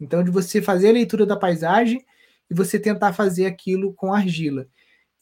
[0.00, 2.04] Então, de você fazer a leitura da paisagem
[2.50, 4.66] e você tentar fazer aquilo com argila.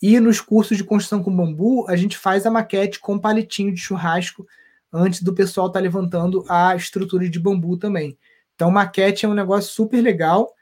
[0.00, 3.80] E nos cursos de construção com bambu, a gente faz a maquete com palitinho de
[3.80, 4.46] churrasco
[4.92, 8.16] antes do pessoal estar tá levantando a estrutura de bambu também.
[8.54, 10.52] Então, maquete é um negócio super legal.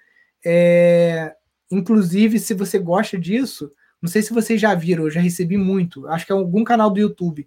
[0.44, 1.34] É...
[1.70, 6.06] Inclusive, se você gosta disso, não sei se vocês já viram, eu já recebi muito.
[6.08, 7.46] Acho que é algum canal do YouTube,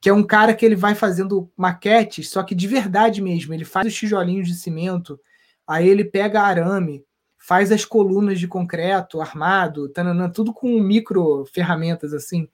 [0.00, 3.54] que é um cara que ele vai fazendo maquetes, só que de verdade mesmo.
[3.54, 5.18] Ele faz os tijolinhos de cimento,
[5.66, 7.04] aí ele pega arame,
[7.38, 12.48] faz as colunas de concreto armado, tanana, tudo com micro ferramentas assim.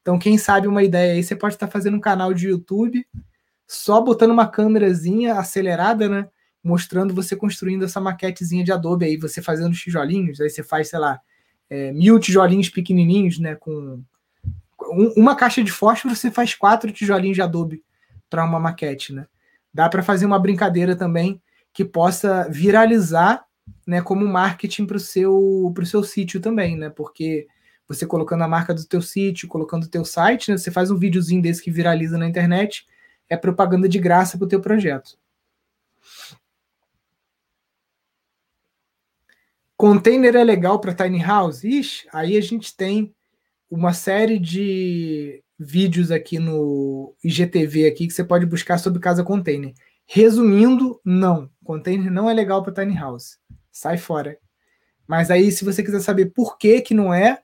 [0.00, 3.06] Então, quem sabe uma ideia aí, você pode estar fazendo um canal de YouTube,
[3.66, 6.28] só botando uma câmerazinha acelerada, né?
[6.64, 10.98] Mostrando você construindo essa maquetezinha de Adobe aí, você fazendo tijolinhos, aí você faz, sei
[10.98, 11.20] lá,
[11.68, 13.54] é, mil tijolinhos pequenininhos, né?
[13.56, 14.02] Com
[14.90, 17.84] um, uma caixa de fósforo, você faz quatro tijolinhos de Adobe
[18.28, 19.26] para uma maquete, né?
[19.72, 21.40] Dá para fazer uma brincadeira também
[21.72, 23.44] que possa viralizar,
[23.86, 24.02] né?
[24.02, 26.90] Como marketing para o seu, seu sítio também, né?
[26.90, 27.46] Porque
[27.86, 30.58] você colocando a marca do teu sítio, colocando o teu site, né?
[30.58, 32.86] Você faz um videozinho desse que viraliza na internet,
[33.28, 35.18] é propaganda de graça para o teu projeto.
[39.76, 41.64] Container é legal para tiny house?
[41.64, 43.14] Ixi, aí a gente tem
[43.70, 49.74] uma série de, vídeos aqui no IGTV aqui que você pode buscar sobre casa container.
[50.12, 51.48] Resumindo, não.
[51.62, 53.38] Container não é legal para tiny house.
[53.70, 54.36] Sai fora.
[55.06, 57.40] Mas aí, se você quiser saber por que que não é,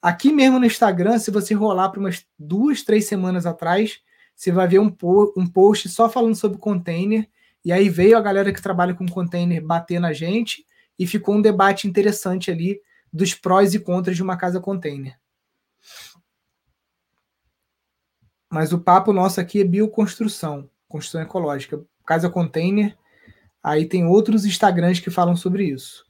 [0.00, 3.98] aqui mesmo no Instagram, se você rolar para umas duas, três semanas atrás,
[4.32, 7.28] você vai ver um, po um post só falando sobre container.
[7.64, 10.64] E aí veio a galera que trabalha com container bater na gente
[10.96, 12.80] e ficou um debate interessante ali
[13.12, 15.18] dos prós e contras de uma casa container.
[18.48, 21.80] Mas o papo nosso aqui é bioconstrução, construção ecológica.
[22.06, 22.96] Casa container,
[23.62, 26.08] aí tem outros Instagrams que falam sobre isso.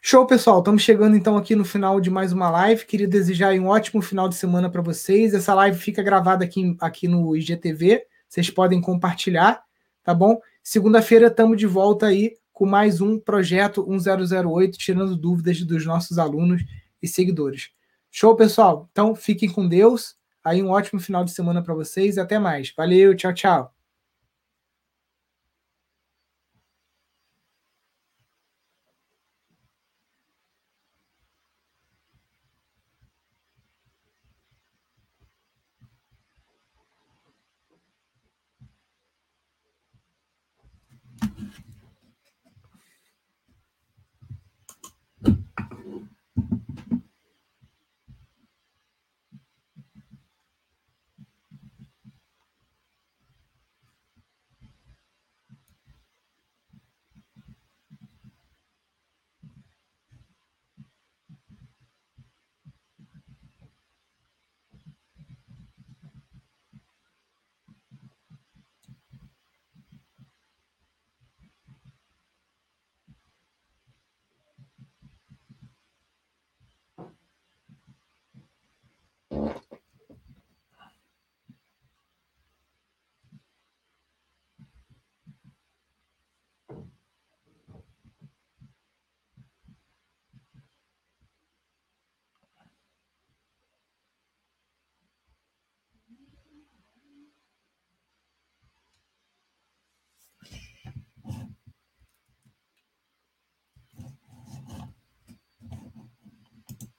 [0.00, 0.58] Show, pessoal.
[0.58, 2.84] Estamos chegando então aqui no final de mais uma live.
[2.86, 5.32] Queria desejar um ótimo final de semana para vocês.
[5.32, 8.04] Essa live fica gravada aqui, aqui no IGTV.
[8.28, 9.62] Vocês podem compartilhar,
[10.02, 10.40] tá bom?
[10.60, 16.62] Segunda-feira estamos de volta aí com mais um projeto 1008, tirando dúvidas dos nossos alunos
[17.00, 17.70] e seguidores.
[18.10, 18.88] Show, pessoal?
[18.90, 20.16] Então, fiquem com Deus.
[20.44, 22.72] Aí um ótimo final de semana para vocês e até mais.
[22.76, 23.81] Valeu, tchau, tchau.